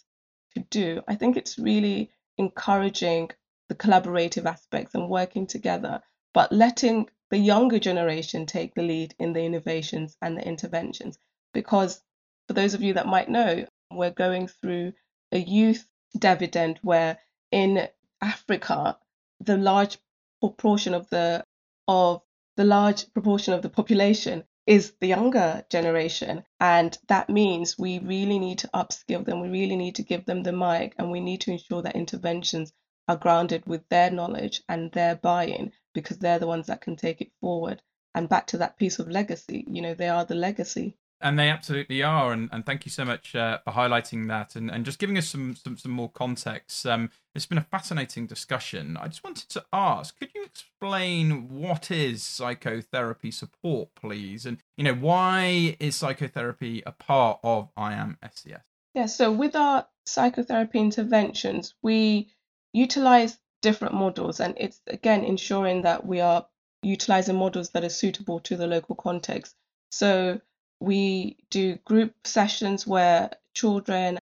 could 0.52 0.68
do, 0.70 1.02
I 1.08 1.14
think 1.14 1.37
it's 1.37 1.58
really 1.58 2.11
encouraging 2.37 3.30
the 3.68 3.74
collaborative 3.74 4.46
aspects 4.46 4.94
and 4.94 5.08
working 5.08 5.46
together, 5.46 6.02
but 6.32 6.52
letting 6.52 7.08
the 7.30 7.38
younger 7.38 7.78
generation 7.78 8.46
take 8.46 8.74
the 8.74 8.82
lead 8.82 9.14
in 9.18 9.32
the 9.32 9.42
innovations 9.42 10.16
and 10.22 10.37
the 10.37 10.46
interventions. 10.46 11.18
Because 11.52 12.00
for 12.46 12.54
those 12.54 12.74
of 12.74 12.82
you 12.82 12.94
that 12.94 13.06
might 13.06 13.28
know, 13.28 13.66
we're 13.90 14.11
going 14.11 14.48
through 14.48 14.92
a 15.32 15.38
youth 15.38 15.87
dividend 16.18 16.78
where 16.82 17.18
in 17.50 17.88
Africa, 18.20 18.98
the 19.40 19.56
large 19.56 19.98
proportion 20.40 20.94
of 20.94 21.08
the 21.11 21.44
of 21.87 22.22
the 22.56 22.64
large 22.64 23.12
proportion 23.12 23.54
of 23.54 23.62
the 23.62 23.68
population 23.68 24.44
is 24.68 24.92
the 25.00 25.07
younger 25.07 25.64
generation. 25.70 26.44
And 26.61 26.98
that 27.09 27.31
means 27.31 27.78
we 27.78 28.00
really 28.00 28.38
need 28.38 28.59
to 28.59 28.68
upskill 28.74 29.24
them. 29.24 29.40
We 29.40 29.48
really 29.48 29.76
need 29.76 29.94
to 29.94 30.02
give 30.02 30.26
them 30.26 30.42
the 30.42 30.52
mic 30.52 30.94
and 30.98 31.11
we 31.11 31.20
need 31.20 31.40
to 31.42 31.52
ensure 31.52 31.81
that 31.81 31.96
interventions 31.96 32.74
are 33.09 33.16
grounded 33.16 33.64
with 33.64 33.88
their 33.88 34.11
knowledge 34.11 34.62
and 34.68 34.92
their 34.92 35.16
buy 35.16 35.46
in 35.46 35.72
because 35.94 36.18
they're 36.18 36.38
the 36.38 36.46
ones 36.46 36.66
that 36.66 36.83
can 36.83 36.96
take 36.96 37.22
it 37.22 37.33
forward. 37.40 37.81
And 38.14 38.28
back 38.28 38.46
to 38.48 38.59
that 38.59 38.76
piece 38.76 38.98
of 38.98 39.09
legacy, 39.09 39.64
you 39.66 39.81
know, 39.81 39.94
they 39.94 40.09
are 40.09 40.26
the 40.26 40.35
legacy. 40.35 40.98
And 41.20 41.37
they 41.37 41.48
absolutely 41.48 42.02
are, 42.02 42.33
and, 42.33 42.48
and 42.52 42.64
thank 42.64 42.87
you 42.87 42.92
so 42.92 43.04
much 43.04 43.35
uh, 43.35 43.59
for 43.64 43.72
highlighting 43.72 44.28
that 44.28 44.54
and, 44.54 44.70
and 44.70 44.85
just 44.85 45.00
giving 45.00 45.18
us 45.18 45.28
some 45.28 45.57
some, 45.57 45.76
some 45.76 45.90
more 45.90 46.11
context. 46.11 46.87
Um, 46.87 47.11
it's 47.35 47.46
been 47.46 47.59
a 47.59 47.62
fascinating 47.62 48.26
discussion. 48.26 48.96
I 48.96 49.09
just 49.09 49.24
wanted 49.24 49.48
to 49.48 49.64
ask, 49.72 50.16
could 50.18 50.31
you 50.33 50.44
explain 50.44 51.48
what 51.48 51.90
is 51.90 52.22
psychotherapy 52.22 53.33
support, 53.33 53.88
please, 53.96 54.46
and 54.46 54.59
you 54.76 54.85
know 54.85 54.94
why 54.94 55.76
is 55.81 55.96
psychotherapy 55.96 56.85
a 56.87 56.92
part 56.92 57.40
of 57.42 57.68
I 57.76 57.94
am 57.94 58.18
SCS? 58.22 58.62
Yeah, 58.94 59.07
so 59.07 59.33
with 59.33 59.57
our 59.57 59.88
psychotherapy 60.07 60.78
interventions, 60.78 61.74
we 61.83 62.28
utilize 62.72 63.38
different 63.61 63.94
models, 63.94 64.38
and 64.38 64.54
it's 64.57 64.81
again 64.87 65.24
ensuring 65.24 65.83
that 65.83 66.07
we 66.07 66.20
are 66.20 66.46
utilizing 66.83 67.37
models 67.37 67.70
that 67.70 67.85
are 67.85 67.88
suitable 67.88 68.38
to 68.40 68.57
the 68.57 68.66
local 68.66 68.94
context. 68.94 69.57
So 69.90 70.40
we 70.81 71.37
do 71.51 71.77
group 71.85 72.14
sessions 72.25 72.87
where 72.87 73.31
children 73.55 74.19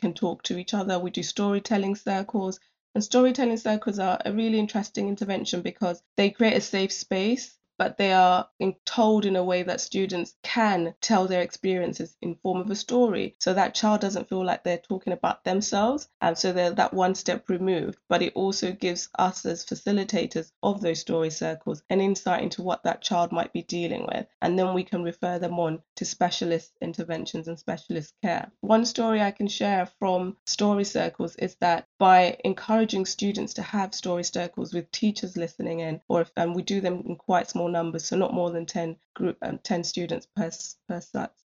can 0.00 0.14
talk 0.14 0.42
to 0.44 0.58
each 0.58 0.74
other. 0.74 0.98
We 0.98 1.10
do 1.10 1.22
storytelling 1.22 1.96
circles. 1.96 2.58
And 2.94 3.04
storytelling 3.04 3.58
circles 3.58 3.98
are 3.98 4.18
a 4.24 4.32
really 4.32 4.58
interesting 4.58 5.08
intervention 5.08 5.62
because 5.62 6.02
they 6.16 6.30
create 6.30 6.56
a 6.56 6.60
safe 6.60 6.92
space 6.92 7.56
but 7.80 7.96
they 7.96 8.12
are 8.12 8.46
in, 8.58 8.76
told 8.84 9.24
in 9.24 9.36
a 9.36 9.42
way 9.42 9.62
that 9.62 9.80
students 9.80 10.34
can 10.42 10.94
tell 11.00 11.26
their 11.26 11.40
experiences 11.40 12.14
in 12.20 12.34
form 12.34 12.60
of 12.60 12.70
a 12.70 12.74
story. 12.76 13.34
So 13.38 13.54
that 13.54 13.74
child 13.74 14.02
doesn't 14.02 14.28
feel 14.28 14.44
like 14.44 14.62
they're 14.62 14.76
talking 14.76 15.14
about 15.14 15.44
themselves 15.44 16.06
and 16.20 16.36
so 16.36 16.52
they're 16.52 16.72
that 16.72 16.92
one 16.92 17.14
step 17.14 17.48
removed 17.48 17.96
but 18.06 18.20
it 18.20 18.34
also 18.34 18.72
gives 18.72 19.08
us 19.18 19.46
as 19.46 19.64
facilitators 19.64 20.52
of 20.62 20.82
those 20.82 21.00
story 21.00 21.30
circles 21.30 21.82
an 21.88 22.02
insight 22.02 22.42
into 22.42 22.62
what 22.62 22.82
that 22.82 23.00
child 23.00 23.32
might 23.32 23.54
be 23.54 23.62
dealing 23.62 24.06
with. 24.12 24.26
And 24.42 24.58
then 24.58 24.74
we 24.74 24.84
can 24.84 25.02
refer 25.02 25.38
them 25.38 25.58
on 25.58 25.82
to 25.96 26.04
specialist 26.04 26.72
interventions 26.82 27.48
and 27.48 27.58
specialist 27.58 28.12
care. 28.20 28.52
One 28.60 28.84
story 28.84 29.22
i 29.22 29.30
can 29.30 29.48
share 29.48 29.86
from 29.98 30.36
story 30.44 30.84
circles 30.84 31.34
is 31.36 31.56
that 31.60 31.86
by 32.00 32.34
encouraging 32.46 33.04
students 33.04 33.52
to 33.52 33.62
have 33.62 33.94
story 33.94 34.24
circles 34.24 34.72
with 34.72 34.90
teachers 34.90 35.36
listening 35.36 35.80
in 35.80 36.00
or 36.08 36.22
if 36.22 36.32
and 36.34 36.56
we 36.56 36.62
do 36.62 36.80
them 36.80 37.02
in 37.06 37.14
quite 37.14 37.50
small 37.50 37.68
numbers, 37.68 38.06
so 38.06 38.16
not 38.16 38.32
more 38.32 38.50
than 38.50 38.64
10 38.64 38.96
group, 39.14 39.36
um, 39.42 39.58
10 39.62 39.84
students 39.84 40.26
per, 40.34 40.50
per 40.88 41.02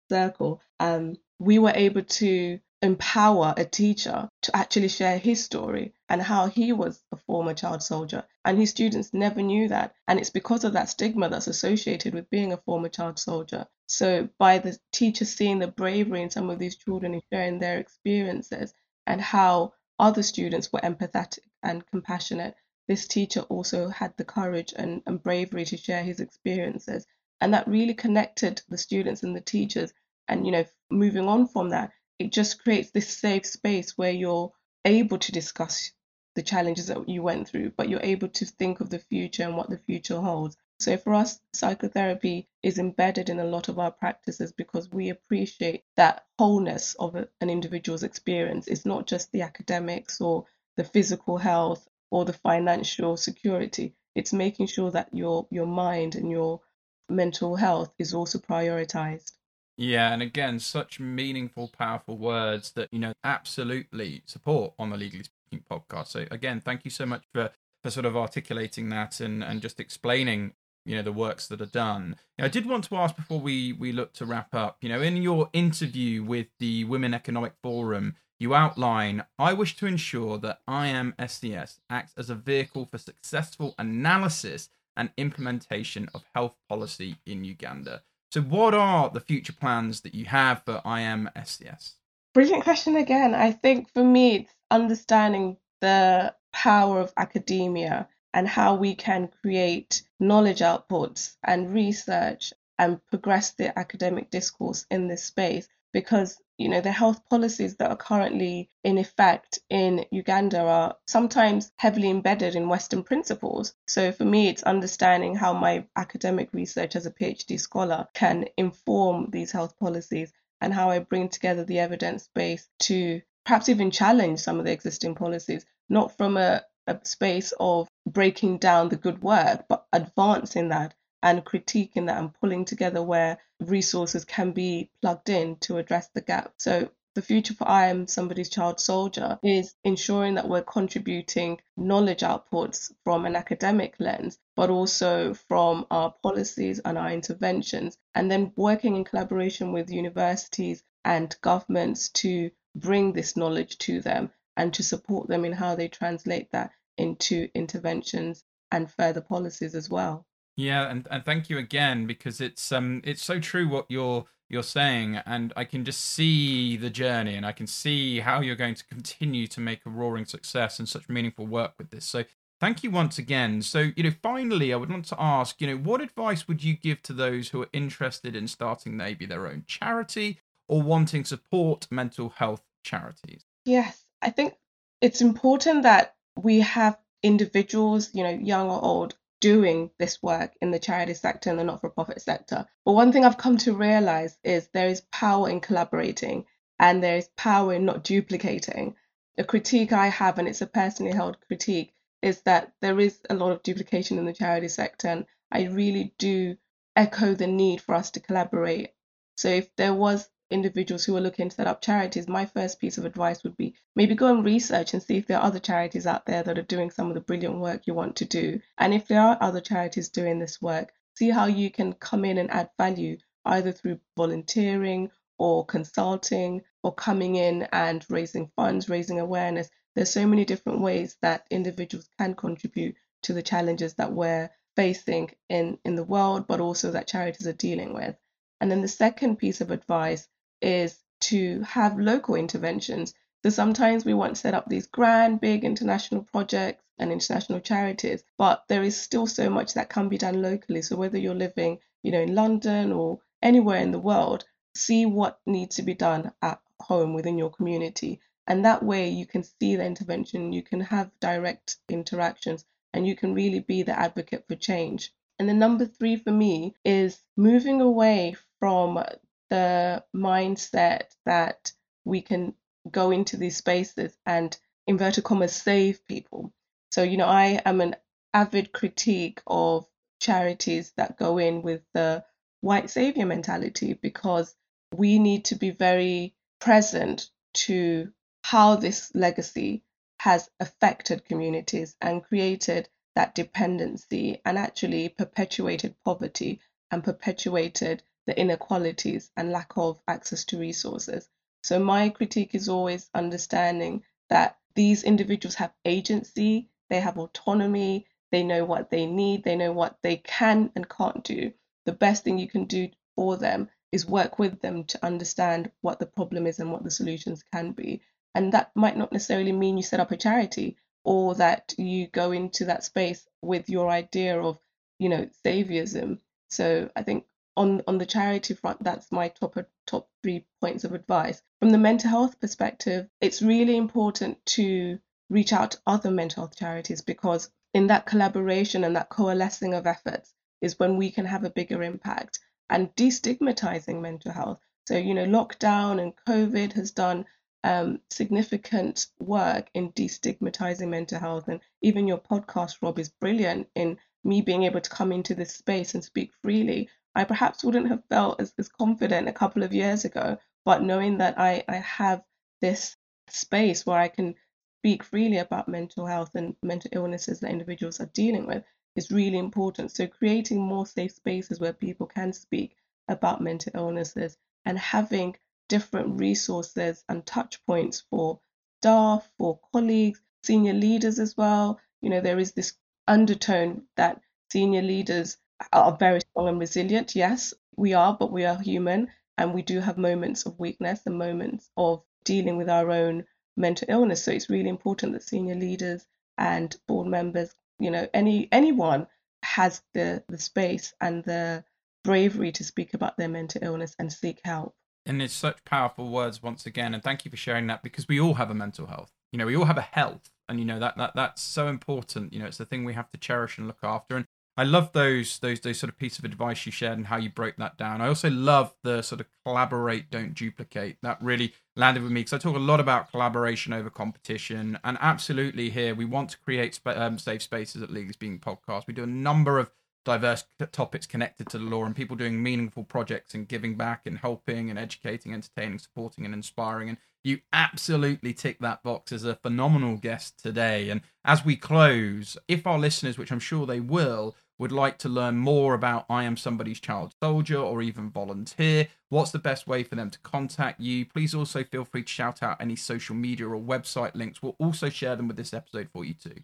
circle, 0.09 0.61
um, 0.81 1.15
we 1.39 1.57
were 1.57 1.71
able 1.73 2.03
to 2.03 2.59
empower 2.81 3.53
a 3.55 3.63
teacher 3.63 4.27
to 4.41 4.53
actually 4.53 4.89
share 4.89 5.17
his 5.17 5.41
story 5.41 5.93
and 6.09 6.21
how 6.21 6.47
he 6.47 6.73
was 6.73 7.01
a 7.13 7.15
former 7.15 7.53
child 7.53 7.81
soldier. 7.81 8.25
And 8.43 8.57
his 8.57 8.71
students 8.71 9.13
never 9.13 9.41
knew 9.41 9.69
that. 9.69 9.93
And 10.09 10.19
it's 10.19 10.31
because 10.31 10.65
of 10.65 10.73
that 10.73 10.89
stigma 10.89 11.29
that's 11.29 11.47
associated 11.47 12.13
with 12.13 12.29
being 12.29 12.51
a 12.51 12.57
former 12.57 12.89
child 12.89 13.19
soldier. 13.19 13.67
So, 13.87 14.27
by 14.37 14.57
the 14.57 14.77
teacher 14.91 15.23
seeing 15.23 15.59
the 15.59 15.67
bravery 15.67 16.21
in 16.21 16.29
some 16.29 16.49
of 16.49 16.59
these 16.59 16.75
children 16.75 17.13
and 17.13 17.23
sharing 17.31 17.59
their 17.59 17.77
experiences 17.77 18.73
and 19.07 19.21
how 19.21 19.73
other 20.01 20.23
students 20.23 20.73
were 20.73 20.79
empathetic 20.79 21.39
and 21.61 21.85
compassionate, 21.85 22.55
this 22.87 23.07
teacher 23.07 23.41
also 23.41 23.87
had 23.87 24.17
the 24.17 24.25
courage 24.25 24.73
and, 24.75 25.03
and 25.05 25.21
bravery 25.21 25.63
to 25.65 25.77
share 25.77 26.03
his 26.03 26.19
experiences. 26.19 27.05
And 27.39 27.53
that 27.53 27.67
really 27.67 27.93
connected 27.93 28.63
the 28.67 28.79
students 28.79 29.21
and 29.21 29.35
the 29.35 29.41
teachers. 29.41 29.93
And, 30.27 30.45
you 30.45 30.51
know, 30.51 30.65
moving 30.89 31.27
on 31.27 31.47
from 31.47 31.69
that, 31.69 31.91
it 32.17 32.31
just 32.31 32.63
creates 32.63 32.91
this 32.91 33.15
safe 33.15 33.45
space 33.45 33.97
where 33.97 34.11
you're 34.11 34.51
able 34.85 35.19
to 35.19 35.31
discuss 35.31 35.91
the 36.35 36.41
challenges 36.41 36.87
that 36.87 37.07
you 37.07 37.21
went 37.21 37.47
through, 37.47 37.71
but 37.77 37.87
you're 37.87 38.01
able 38.01 38.29
to 38.29 38.45
think 38.45 38.79
of 38.79 38.89
the 38.89 38.99
future 38.99 39.43
and 39.43 39.55
what 39.55 39.69
the 39.69 39.77
future 39.77 40.19
holds. 40.19 40.57
So 40.81 40.97
for 40.97 41.13
us, 41.13 41.39
psychotherapy 41.53 42.49
is 42.63 42.79
embedded 42.79 43.29
in 43.29 43.39
a 43.39 43.45
lot 43.45 43.69
of 43.69 43.77
our 43.77 43.91
practices 43.91 44.51
because 44.51 44.89
we 44.89 45.09
appreciate 45.09 45.83
that 45.95 46.25
wholeness 46.39 46.95
of 46.95 47.15
an 47.15 47.49
individual's 47.51 48.01
experience. 48.01 48.67
It's 48.67 48.83
not 48.83 49.05
just 49.05 49.31
the 49.31 49.43
academics 49.43 50.19
or 50.19 50.45
the 50.77 50.83
physical 50.83 51.37
health 51.37 51.87
or 52.09 52.25
the 52.25 52.33
financial 52.33 53.15
security. 53.15 53.95
It's 54.15 54.33
making 54.33 54.67
sure 54.67 54.89
that 54.89 55.13
your 55.13 55.47
your 55.51 55.67
mind 55.67 56.15
and 56.15 56.31
your 56.31 56.61
mental 57.07 57.55
health 57.55 57.93
is 57.99 58.15
also 58.15 58.39
prioritized. 58.39 59.33
Yeah, 59.77 60.11
and 60.11 60.23
again, 60.23 60.57
such 60.59 60.99
meaningful, 60.99 61.67
powerful 61.77 62.17
words 62.17 62.71
that 62.71 62.89
you 62.91 62.99
know 62.99 63.13
absolutely 63.23 64.23
support 64.25 64.73
on 64.79 64.89
the 64.89 64.97
Legally 64.97 65.25
Speaking 65.25 65.63
podcast. 65.69 66.07
So 66.07 66.25
again, 66.31 66.59
thank 66.59 66.85
you 66.85 66.91
so 66.91 67.05
much 67.05 67.23
for 67.31 67.51
for 67.83 67.91
sort 67.91 68.07
of 68.07 68.17
articulating 68.17 68.89
that 68.89 69.19
and 69.19 69.43
and 69.43 69.61
just 69.61 69.79
explaining 69.79 70.53
you 70.85 70.95
know 70.95 71.01
the 71.01 71.11
works 71.11 71.47
that 71.47 71.61
are 71.61 71.65
done. 71.65 72.15
I 72.39 72.47
did 72.47 72.65
want 72.65 72.85
to 72.85 72.95
ask 72.95 73.15
before 73.15 73.39
we 73.39 73.73
we 73.73 73.91
look 73.91 74.13
to 74.13 74.25
wrap 74.25 74.53
up. 74.53 74.77
You 74.81 74.89
know, 74.89 75.01
in 75.01 75.17
your 75.17 75.49
interview 75.53 76.23
with 76.23 76.47
the 76.59 76.85
Women 76.85 77.13
Economic 77.13 77.53
Forum, 77.61 78.15
you 78.39 78.55
outline, 78.55 79.23
I 79.37 79.53
wish 79.53 79.75
to 79.77 79.85
ensure 79.85 80.39
that 80.39 80.61
IAM 80.67 81.13
SCS 81.19 81.77
acts 81.89 82.13
as 82.17 82.29
a 82.29 82.35
vehicle 82.35 82.85
for 82.85 82.97
successful 82.97 83.75
analysis 83.77 84.69
and 84.97 85.11
implementation 85.15 86.09
of 86.13 86.25
health 86.33 86.55
policy 86.67 87.17
in 87.25 87.43
Uganda. 87.43 88.01
So, 88.31 88.41
what 88.41 88.73
are 88.73 89.09
the 89.09 89.19
future 89.19 89.53
plans 89.53 90.01
that 90.01 90.15
you 90.15 90.25
have 90.25 90.63
for 90.63 90.81
IAM 90.85 91.29
SCS? 91.35 91.93
Brilliant 92.33 92.63
question 92.63 92.95
again. 92.95 93.35
I 93.35 93.51
think 93.51 93.93
for 93.93 94.03
me, 94.03 94.37
it's 94.37 94.55
understanding 94.71 95.57
the 95.81 96.33
power 96.53 96.99
of 96.99 97.13
academia 97.17 98.07
and 98.33 98.47
how 98.47 98.75
we 98.75 98.95
can 98.95 99.29
create 99.41 100.03
knowledge 100.21 100.59
outputs 100.59 101.35
and 101.43 101.73
research 101.73 102.53
and 102.77 103.05
progress 103.07 103.51
the 103.51 103.77
academic 103.77 104.29
discourse 104.29 104.85
in 104.89 105.07
this 105.07 105.23
space 105.23 105.67
because 105.91 106.39
you 106.57 106.69
know 106.69 106.79
the 106.79 106.91
health 106.91 107.21
policies 107.29 107.75
that 107.77 107.89
are 107.89 107.97
currently 107.97 108.69
in 108.83 108.97
effect 108.97 109.59
in 109.69 110.05
Uganda 110.11 110.59
are 110.59 110.95
sometimes 111.07 111.71
heavily 111.77 112.09
embedded 112.09 112.55
in 112.55 112.69
western 112.69 113.03
principles. 113.03 113.73
So 113.87 114.11
for 114.11 114.25
me 114.25 114.47
it's 114.47 114.63
understanding 114.63 115.35
how 115.35 115.53
my 115.53 115.87
academic 115.95 116.49
research 116.53 116.95
as 116.95 117.05
a 117.05 117.11
PhD 117.11 117.59
scholar 117.59 118.07
can 118.13 118.45
inform 118.57 119.31
these 119.31 119.51
health 119.51 119.77
policies 119.79 120.31
and 120.61 120.73
how 120.73 120.91
I 120.91 120.99
bring 120.99 121.29
together 121.29 121.65
the 121.65 121.79
evidence 121.79 122.29
base 122.33 122.69
to 122.81 123.21
perhaps 123.43 123.69
even 123.69 123.89
challenge 123.89 124.39
some 124.39 124.59
of 124.59 124.65
the 124.65 124.71
existing 124.71 125.15
policies 125.15 125.65
not 125.89 126.15
from 126.15 126.37
a, 126.37 126.63
a 126.87 126.99
space 127.03 127.53
of 127.59 127.87
breaking 128.07 128.57
down 128.57 128.89
the 128.89 128.95
good 128.95 129.21
work 129.21 129.65
but 129.67 129.85
advancing 129.93 130.69
that 130.69 130.93
and 131.23 131.45
critiquing 131.45 132.07
that 132.07 132.17
and 132.17 132.33
pulling 132.33 132.65
together 132.65 133.01
where 133.03 133.37
resources 133.59 134.25
can 134.25 134.51
be 134.51 134.89
plugged 135.01 135.29
in 135.29 135.55
to 135.57 135.77
address 135.77 136.09
the 136.13 136.21
gap. 136.21 136.53
So 136.57 136.89
the 137.13 137.21
future 137.21 137.53
for 137.53 137.67
I 137.67 137.87
am 137.87 138.07
somebody's 138.07 138.49
child 138.49 138.79
soldier 138.79 139.37
is 139.43 139.75
ensuring 139.83 140.35
that 140.35 140.47
we're 140.47 140.63
contributing 140.63 141.59
knowledge 141.75 142.21
outputs 142.21 142.91
from 143.03 143.25
an 143.25 143.35
academic 143.35 143.95
lens, 143.99 144.39
but 144.55 144.69
also 144.69 145.33
from 145.33 145.85
our 145.91 146.13
policies 146.23 146.79
and 146.79 146.97
our 146.97 147.11
interventions, 147.11 147.97
and 148.15 148.31
then 148.31 148.53
working 148.55 148.95
in 148.95 149.03
collaboration 149.03 149.73
with 149.73 149.91
universities 149.91 150.83
and 151.03 151.35
governments 151.41 152.09
to 152.09 152.49
bring 152.75 153.11
this 153.11 153.35
knowledge 153.35 153.77
to 153.79 153.99
them 153.99 154.31
and 154.57 154.73
to 154.73 154.83
support 154.83 155.27
them 155.27 155.45
in 155.45 155.53
how 155.53 155.75
they 155.75 155.87
translate 155.87 156.51
that 156.51 156.71
into 156.97 157.49
interventions 157.53 158.43
and 158.71 158.91
further 158.91 159.21
policies 159.21 159.75
as 159.75 159.89
well. 159.89 160.25
Yeah, 160.57 160.89
and, 160.89 161.07
and 161.09 161.23
thank 161.23 161.49
you 161.49 161.57
again 161.57 162.05
because 162.05 162.41
it's 162.41 162.71
um 162.71 163.01
it's 163.03 163.23
so 163.23 163.39
true 163.39 163.67
what 163.67 163.85
you're 163.89 164.25
you're 164.49 164.63
saying, 164.63 165.15
and 165.25 165.53
I 165.55 165.63
can 165.63 165.85
just 165.85 166.01
see 166.01 166.75
the 166.75 166.89
journey, 166.89 167.35
and 167.35 167.45
I 167.45 167.53
can 167.53 167.67
see 167.67 168.19
how 168.19 168.41
you're 168.41 168.55
going 168.55 168.75
to 168.75 168.85
continue 168.85 169.47
to 169.47 169.61
make 169.61 169.85
a 169.85 169.89
roaring 169.89 170.25
success 170.25 170.77
and 170.77 170.89
such 170.89 171.07
meaningful 171.07 171.47
work 171.47 171.73
with 171.77 171.89
this. 171.89 172.05
So 172.05 172.25
Thank 172.61 172.83
you 172.83 172.91
once 172.91 173.17
again. 173.17 173.63
So, 173.63 173.89
you 173.95 174.03
know, 174.03 174.11
finally, 174.21 174.71
I 174.71 174.75
would 174.75 174.91
want 174.91 175.05
to 175.05 175.19
ask, 175.19 175.59
you 175.59 175.65
know, 175.65 175.77
what 175.77 175.99
advice 175.99 176.47
would 176.47 176.63
you 176.63 176.77
give 176.77 177.01
to 177.01 177.11
those 177.11 177.49
who 177.49 177.63
are 177.63 177.69
interested 177.73 178.35
in 178.35 178.47
starting 178.47 178.95
maybe 178.95 179.25
their 179.25 179.47
own 179.47 179.63
charity 179.65 180.37
or 180.67 180.83
wanting 180.83 181.25
support 181.25 181.87
mental 181.89 182.29
health 182.29 182.61
charities? 182.83 183.45
Yes, 183.65 184.00
I 184.21 184.29
think 184.29 184.55
it's 185.01 185.21
important 185.21 185.83
that 185.83 186.15
we 186.35 186.59
have 186.61 186.97
individuals, 187.23 188.13
you 188.13 188.23
know, 188.23 188.29
young 188.29 188.69
or 188.69 188.83
old, 188.83 189.15
doing 189.39 189.89
this 189.97 190.21
work 190.21 190.53
in 190.61 190.71
the 190.71 190.79
charity 190.79 191.15
sector 191.15 191.49
and 191.49 191.59
the 191.59 191.63
not 191.63 191.81
for 191.81 191.89
profit 191.89 192.21
sector. 192.21 192.67
But 192.85 192.93
one 192.93 193.11
thing 193.11 193.25
I've 193.25 193.37
come 193.37 193.57
to 193.59 193.73
realize 193.73 194.37
is 194.43 194.67
there 194.67 194.87
is 194.87 195.01
power 195.11 195.49
in 195.49 195.59
collaborating 195.59 196.45
and 196.79 197.03
there 197.03 197.17
is 197.17 197.29
power 197.35 197.73
in 197.73 197.85
not 197.85 198.03
duplicating. 198.03 198.95
A 199.37 199.43
critique 199.43 199.91
I 199.93 200.07
have, 200.07 200.37
and 200.37 200.47
it's 200.47 200.61
a 200.61 200.67
personally 200.67 201.13
held 201.13 201.37
critique, 201.47 201.93
is 202.21 202.41
that 202.41 202.73
there 202.81 202.99
is 202.99 203.19
a 203.29 203.33
lot 203.33 203.51
of 203.51 203.63
duplication 203.63 204.19
in 204.19 204.25
the 204.25 204.33
charity 204.33 204.67
sector. 204.67 205.07
And 205.07 205.25
I 205.51 205.63
really 205.63 206.13
do 206.17 206.57
echo 206.95 207.33
the 207.33 207.47
need 207.47 207.81
for 207.81 207.95
us 207.95 208.11
to 208.11 208.19
collaborate. 208.19 208.91
So 209.37 209.47
if 209.47 209.75
there 209.75 209.93
was 209.93 210.29
individuals 210.51 211.05
who 211.05 211.15
are 211.15 211.21
looking 211.21 211.49
to 211.49 211.55
set 211.55 211.67
up 211.67 211.81
charities, 211.81 212.27
my 212.27 212.45
first 212.45 212.79
piece 212.79 212.97
of 212.97 213.05
advice 213.05 213.43
would 213.43 213.57
be 213.57 213.73
maybe 213.95 214.15
go 214.15 214.27
and 214.27 214.43
research 214.45 214.93
and 214.93 215.01
see 215.01 215.17
if 215.17 215.27
there 215.27 215.37
are 215.37 215.45
other 215.45 215.59
charities 215.59 216.05
out 216.05 216.25
there 216.25 216.43
that 216.43 216.57
are 216.57 216.63
doing 216.63 216.91
some 216.91 217.07
of 217.07 217.13
the 217.13 217.21
brilliant 217.21 217.59
work 217.59 217.87
you 217.87 217.93
want 217.93 218.17
to 218.17 218.25
do. 218.25 218.59
And 218.77 218.93
if 218.93 219.07
there 219.07 219.21
are 219.21 219.37
other 219.41 219.61
charities 219.61 220.09
doing 220.09 220.39
this 220.39 220.61
work, 220.61 220.93
see 221.15 221.29
how 221.29 221.45
you 221.45 221.71
can 221.71 221.93
come 221.93 222.25
in 222.25 222.37
and 222.37 222.51
add 222.51 222.69
value 222.77 223.17
either 223.45 223.71
through 223.71 223.99
volunteering 224.17 225.09
or 225.37 225.65
consulting 225.65 226.61
or 226.83 226.93
coming 226.93 227.35
in 227.35 227.63
and 227.71 228.05
raising 228.09 228.51
funds, 228.55 228.89
raising 228.89 229.19
awareness. 229.19 229.69
There's 229.95 230.11
so 230.11 230.27
many 230.27 230.45
different 230.45 230.81
ways 230.81 231.17
that 231.21 231.47
individuals 231.49 232.07
can 232.19 232.35
contribute 232.35 232.95
to 233.23 233.33
the 233.33 233.41
challenges 233.41 233.95
that 233.95 234.13
we're 234.13 234.49
facing 234.75 235.31
in, 235.49 235.77
in 235.83 235.95
the 235.95 236.03
world, 236.03 236.47
but 236.47 236.59
also 236.59 236.91
that 236.91 237.07
charities 237.07 237.47
are 237.47 237.53
dealing 237.53 237.93
with. 237.93 238.15
And 238.59 238.69
then 238.69 238.81
the 238.81 238.87
second 238.87 239.37
piece 239.37 239.61
of 239.61 239.71
advice 239.71 240.27
is 240.61 240.97
to 241.21 241.61
have 241.61 241.99
local 241.99 242.35
interventions. 242.35 243.13
So 243.43 243.49
sometimes 243.49 244.05
we 244.05 244.13
want 244.13 244.35
to 244.35 244.41
set 244.41 244.53
up 244.53 244.67
these 244.67 244.87
grand, 244.87 245.41
big 245.41 245.63
international 245.63 246.23
projects 246.23 246.83
and 246.97 247.11
international 247.11 247.59
charities, 247.59 248.23
but 248.37 248.63
there 248.67 248.83
is 248.83 248.99
still 248.99 249.27
so 249.27 249.49
much 249.49 249.73
that 249.73 249.89
can 249.89 250.09
be 250.09 250.17
done 250.17 250.41
locally. 250.41 250.81
So 250.81 250.95
whether 250.95 251.17
you're 251.17 251.33
living, 251.33 251.79
you 252.03 252.11
know, 252.11 252.21
in 252.21 252.35
London 252.35 252.91
or 252.91 253.19
anywhere 253.41 253.81
in 253.81 253.91
the 253.91 253.99
world, 253.99 254.45
see 254.75 255.05
what 255.05 255.39
needs 255.45 255.75
to 255.77 255.81
be 255.81 255.93
done 255.93 256.31
at 256.41 256.59
home 256.79 257.13
within 257.13 257.37
your 257.37 257.49
community. 257.49 258.19
And 258.47 258.65
that 258.65 258.83
way 258.83 259.09
you 259.09 259.25
can 259.25 259.43
see 259.43 259.75
the 259.75 259.85
intervention, 259.85 260.53
you 260.53 260.63
can 260.63 260.81
have 260.81 261.11
direct 261.19 261.77
interactions, 261.89 262.65
and 262.93 263.07
you 263.07 263.15
can 263.15 263.33
really 263.33 263.59
be 263.59 263.83
the 263.83 263.97
advocate 263.97 264.45
for 264.47 264.55
change. 264.55 265.13
And 265.39 265.47
the 265.49 265.53
number 265.53 265.85
three 265.85 266.17
for 266.17 266.31
me 266.31 266.75
is 266.85 267.19
moving 267.35 267.81
away 267.81 268.35
from 268.59 269.03
the 269.51 270.03
mindset 270.15 271.13
that 271.25 271.73
we 272.05 272.21
can 272.21 272.55
go 272.89 273.11
into 273.11 273.37
these 273.37 273.57
spaces 273.57 274.17
and 274.25 274.57
inverted 274.87 275.25
commas 275.25 275.53
save 275.53 276.07
people. 276.07 276.53
So, 276.91 277.03
you 277.03 277.17
know, 277.17 277.27
I 277.27 277.61
am 277.65 277.81
an 277.81 277.97
avid 278.33 278.71
critique 278.71 279.41
of 279.45 279.85
charities 280.21 280.93
that 280.95 281.17
go 281.17 281.37
in 281.37 281.61
with 281.61 281.81
the 281.93 282.23
white 282.61 282.89
savior 282.89 283.25
mentality 283.25 283.93
because 283.93 284.55
we 284.95 285.19
need 285.19 285.45
to 285.45 285.55
be 285.55 285.71
very 285.71 286.33
present 286.59 287.29
to 287.53 288.11
how 288.43 288.77
this 288.77 289.13
legacy 289.13 289.83
has 290.19 290.49
affected 290.59 291.25
communities 291.25 291.95
and 292.01 292.23
created 292.23 292.87
that 293.15 293.35
dependency 293.35 294.39
and 294.45 294.57
actually 294.57 295.09
perpetuated 295.09 295.95
poverty 296.05 296.61
and 296.89 297.03
perpetuated 297.03 298.01
the 298.25 298.39
inequalities 298.39 299.31
and 299.35 299.51
lack 299.51 299.71
of 299.77 300.01
access 300.07 300.45
to 300.45 300.59
resources. 300.59 301.29
So, 301.63 301.79
my 301.79 302.09
critique 302.09 302.55
is 302.55 302.69
always 302.69 303.09
understanding 303.13 304.03
that 304.29 304.57
these 304.75 305.03
individuals 305.03 305.55
have 305.55 305.73
agency, 305.85 306.69
they 306.89 306.99
have 306.99 307.17
autonomy, 307.17 308.07
they 308.31 308.43
know 308.43 308.65
what 308.65 308.89
they 308.89 309.05
need, 309.05 309.43
they 309.43 309.55
know 309.55 309.71
what 309.73 309.97
they 310.01 310.17
can 310.17 310.71
and 310.75 310.89
can't 310.89 311.23
do. 311.23 311.53
The 311.85 311.91
best 311.91 312.23
thing 312.23 312.37
you 312.37 312.47
can 312.47 312.65
do 312.65 312.89
for 313.15 313.37
them 313.37 313.69
is 313.91 314.05
work 314.05 314.39
with 314.39 314.61
them 314.61 314.85
to 314.85 315.05
understand 315.05 315.71
what 315.81 315.99
the 315.99 316.05
problem 316.05 316.47
is 316.47 316.59
and 316.59 316.71
what 316.71 316.83
the 316.83 316.91
solutions 316.91 317.43
can 317.43 317.73
be. 317.73 318.01
And 318.33 318.53
that 318.53 318.71
might 318.75 318.97
not 318.97 319.11
necessarily 319.11 319.51
mean 319.51 319.77
you 319.77 319.83
set 319.83 319.99
up 319.99 320.11
a 320.11 320.17
charity 320.17 320.77
or 321.03 321.35
that 321.35 321.73
you 321.77 322.07
go 322.07 322.31
into 322.31 322.65
that 322.65 322.83
space 322.83 323.27
with 323.41 323.69
your 323.69 323.89
idea 323.89 324.41
of, 324.41 324.59
you 324.99 325.09
know, 325.09 325.29
saviorism. 325.45 326.19
So 326.49 326.89
I 326.95 327.03
think 327.03 327.25
on 327.57 327.81
on 327.87 327.97
the 327.97 328.05
charity 328.05 328.53
front, 328.53 328.83
that's 328.83 329.11
my 329.11 329.29
top 329.29 329.57
top 329.85 330.09
three 330.23 330.45
points 330.61 330.83
of 330.83 330.93
advice. 330.93 331.41
From 331.59 331.69
the 331.71 331.77
mental 331.77 332.09
health 332.09 332.39
perspective, 332.39 333.07
it's 333.19 333.41
really 333.41 333.77
important 333.77 334.45
to 334.57 334.99
reach 335.29 335.53
out 335.53 335.71
to 335.71 335.79
other 335.87 336.11
mental 336.11 336.43
health 336.43 336.55
charities 336.57 337.01
because 337.01 337.49
in 337.73 337.87
that 337.87 338.05
collaboration 338.05 338.83
and 338.83 338.95
that 338.95 339.09
coalescing 339.09 339.73
of 339.73 339.87
efforts 339.87 340.33
is 340.61 340.77
when 340.77 340.97
we 340.97 341.11
can 341.11 341.25
have 341.25 341.43
a 341.43 341.49
bigger 341.49 341.83
impact 341.83 342.39
and 342.69 342.93
destigmatizing 342.95 344.01
mental 344.01 344.31
health. 344.31 344.59
So, 344.87 344.97
you 344.97 345.13
know, 345.13 345.25
lockdown 345.25 346.01
and 346.01 346.13
COVID 346.27 346.73
has 346.73 346.91
done 346.91 347.25
um, 347.63 348.01
significant 348.09 349.07
work 349.19 349.69
in 349.73 349.91
destigmatizing 349.91 350.89
mental 350.89 351.19
health. 351.19 351.47
And 351.47 351.61
even 351.81 352.07
your 352.07 352.17
podcast, 352.17 352.81
Rob, 352.81 352.99
is 352.99 353.09
brilliant 353.09 353.67
in 353.75 353.97
me 354.23 354.41
being 354.41 354.63
able 354.63 354.81
to 354.81 354.89
come 354.89 355.11
into 355.11 355.35
this 355.35 355.53
space 355.55 355.93
and 355.93 356.03
speak 356.03 356.31
freely 356.41 356.89
I 357.13 357.25
perhaps 357.25 357.63
wouldn't 357.63 357.89
have 357.89 358.05
felt 358.05 358.39
as, 358.39 358.53
as 358.57 358.69
confident 358.69 359.27
a 359.27 359.33
couple 359.33 359.63
of 359.63 359.73
years 359.73 360.05
ago, 360.05 360.37
but 360.63 360.81
knowing 360.81 361.17
that 361.17 361.39
I, 361.39 361.63
I 361.67 361.77
have 361.77 362.23
this 362.61 362.95
space 363.27 363.85
where 363.85 363.99
I 363.99 364.07
can 364.07 364.35
speak 364.79 365.03
freely 365.03 365.37
about 365.37 365.67
mental 365.67 366.05
health 366.05 366.35
and 366.35 366.55
mental 366.63 366.89
illnesses 366.93 367.39
that 367.39 367.51
individuals 367.51 367.99
are 367.99 368.07
dealing 368.07 368.47
with 368.47 368.63
is 368.95 369.11
really 369.11 369.37
important. 369.37 369.91
So, 369.91 370.07
creating 370.07 370.61
more 370.61 370.85
safe 370.85 371.11
spaces 371.11 371.59
where 371.59 371.73
people 371.73 372.07
can 372.07 372.33
speak 372.33 372.75
about 373.07 373.41
mental 373.41 373.71
illnesses 373.75 374.37
and 374.65 374.77
having 374.79 375.35
different 375.67 376.19
resources 376.19 377.03
and 377.07 377.25
touch 377.25 377.63
points 377.65 378.03
for 378.09 378.39
staff, 378.79 379.29
for 379.37 379.59
colleagues, 379.71 380.21
senior 380.43 380.73
leaders 380.73 381.19
as 381.19 381.37
well. 381.37 381.79
You 382.01 382.09
know, 382.09 382.21
there 382.21 382.39
is 382.39 382.53
this 382.53 382.73
undertone 383.07 383.83
that 383.95 384.21
senior 384.51 384.81
leaders 384.81 385.37
are 385.73 385.95
very 385.97 386.21
strong 386.21 386.47
and 386.47 386.59
resilient. 386.59 387.15
Yes, 387.15 387.53
we 387.75 387.93
are, 387.93 388.15
but 388.17 388.31
we 388.31 388.45
are 388.45 388.59
human 388.59 389.09
and 389.37 389.53
we 389.53 389.61
do 389.61 389.79
have 389.79 389.97
moments 389.97 390.45
of 390.45 390.59
weakness 390.59 391.01
and 391.05 391.17
moments 391.17 391.69
of 391.77 392.03
dealing 392.23 392.57
with 392.57 392.69
our 392.69 392.91
own 392.91 393.25
mental 393.57 393.87
illness. 393.89 394.23
So 394.23 394.31
it's 394.31 394.49
really 394.49 394.69
important 394.69 395.13
that 395.13 395.23
senior 395.23 395.55
leaders 395.55 396.05
and 396.37 396.75
board 396.87 397.07
members, 397.07 397.53
you 397.79 397.91
know, 397.91 398.07
any 398.13 398.47
anyone 398.51 399.07
has 399.43 399.81
the 399.93 400.23
the 400.27 400.37
space 400.37 400.93
and 401.01 401.23
the 401.23 401.63
bravery 402.03 402.51
to 402.51 402.63
speak 402.63 402.93
about 402.93 403.17
their 403.17 403.29
mental 403.29 403.63
illness 403.63 403.95
and 403.99 404.11
seek 404.11 404.41
help. 404.43 404.75
And 405.05 405.21
it's 405.21 405.33
such 405.33 405.63
powerful 405.65 406.09
words 406.09 406.43
once 406.43 406.65
again, 406.65 406.93
and 406.93 407.01
thank 407.01 407.25
you 407.25 407.31
for 407.31 407.37
sharing 407.37 407.67
that 407.67 407.81
because 407.81 408.07
we 408.07 408.19
all 408.19 408.35
have 408.35 408.51
a 408.51 408.55
mental 408.55 408.85
health. 408.85 409.11
You 409.31 409.39
know, 409.39 409.47
we 409.47 409.55
all 409.55 409.65
have 409.65 409.77
a 409.77 409.81
health, 409.81 410.29
and 410.47 410.59
you 410.59 410.65
know 410.65 410.79
that 410.79 410.97
that 410.97 411.13
that's 411.15 411.41
so 411.41 411.67
important. 411.67 412.33
You 412.33 412.39
know, 412.39 412.45
it's 412.45 412.57
the 412.57 412.65
thing 412.65 412.83
we 412.83 412.93
have 412.93 413.09
to 413.09 413.17
cherish 413.17 413.57
and 413.57 413.65
look 413.65 413.79
after. 413.81 414.15
And 414.17 414.27
I 414.57 414.63
love 414.63 414.91
those 414.91 415.39
those 415.39 415.61
those 415.61 415.79
sort 415.79 415.89
of 415.89 415.97
piece 415.97 416.19
of 416.19 416.25
advice 416.25 416.65
you 416.65 416.71
shared 416.71 416.97
and 416.97 417.07
how 417.07 417.17
you 417.17 417.29
broke 417.29 417.55
that 417.57 417.77
down. 417.77 418.01
I 418.01 418.07
also 418.07 418.29
love 418.29 418.73
the 418.83 419.01
sort 419.01 419.21
of 419.21 419.27
collaborate, 419.45 420.11
don't 420.11 420.33
duplicate. 420.33 420.97
That 421.01 421.21
really 421.21 421.53
landed 421.75 422.03
with 422.03 422.11
me 422.11 422.21
because 422.21 422.33
I 422.33 422.37
talk 422.37 422.55
a 422.55 422.59
lot 422.59 422.79
about 422.79 423.11
collaboration 423.11 423.71
over 423.73 423.89
competition, 423.89 424.77
and 424.83 424.97
absolutely 424.99 425.69
here 425.69 425.95
we 425.95 426.05
want 426.05 426.29
to 426.31 426.39
create 426.39 426.75
sp- 426.75 426.95
um, 426.95 427.17
safe 427.17 427.41
spaces 427.41 427.81
at 427.81 427.91
Legally 427.91 428.13
Speaking 428.13 428.39
Podcast. 428.39 428.87
We 428.87 428.93
do 428.93 429.03
a 429.03 429.07
number 429.07 429.57
of 429.57 429.71
diverse 430.03 430.45
topics 430.71 431.05
connected 431.05 431.47
to 431.49 431.57
the 431.57 431.63
law 431.63 431.85
and 431.85 431.95
people 431.95 432.15
doing 432.15 432.41
meaningful 432.41 432.83
projects 432.83 433.33
and 433.33 433.47
giving 433.47 433.75
back 433.75 434.01
and 434.05 434.17
helping 434.17 434.69
and 434.69 434.79
educating, 434.79 435.33
entertaining, 435.33 435.79
supporting, 435.79 436.25
and 436.25 436.33
inspiring. 436.33 436.89
And 436.89 436.97
you 437.23 437.39
absolutely 437.53 438.33
tick 438.33 438.59
that 438.59 438.83
box 438.83 439.11
as 439.11 439.23
a 439.23 439.35
phenomenal 439.35 439.97
guest 439.97 440.41
today. 440.41 440.89
And 440.89 441.01
as 441.23 441.45
we 441.45 441.55
close, 441.55 442.37
if 442.47 442.65
our 442.65 442.79
listeners, 442.79 443.17
which 443.17 443.31
I'm 443.31 443.39
sure 443.39 443.65
they 443.65 443.79
will, 443.79 444.35
would 444.57 444.71
like 444.71 444.99
to 444.99 445.09
learn 445.09 445.37
more 445.37 445.73
about 445.73 446.05
I 446.09 446.23
Am 446.23 446.37
Somebody's 446.37 446.79
Child 446.79 447.15
Soldier 447.21 447.57
or 447.57 447.81
even 447.81 448.11
volunteer, 448.11 448.87
what's 449.09 449.31
the 449.31 449.39
best 449.39 449.67
way 449.67 449.83
for 449.83 449.95
them 449.95 450.11
to 450.11 450.19
contact 450.19 450.79
you? 450.79 451.05
Please 451.05 451.33
also 451.33 451.63
feel 451.63 451.83
free 451.83 452.03
to 452.03 452.07
shout 452.07 452.43
out 452.43 452.61
any 452.61 452.75
social 452.75 453.15
media 453.15 453.47
or 453.47 453.59
website 453.59 454.15
links. 454.15 454.41
We'll 454.41 454.55
also 454.59 454.89
share 454.89 455.15
them 455.15 455.27
with 455.27 455.37
this 455.37 455.53
episode 455.53 455.89
for 455.91 456.05
you 456.05 456.13
too. 456.13 456.41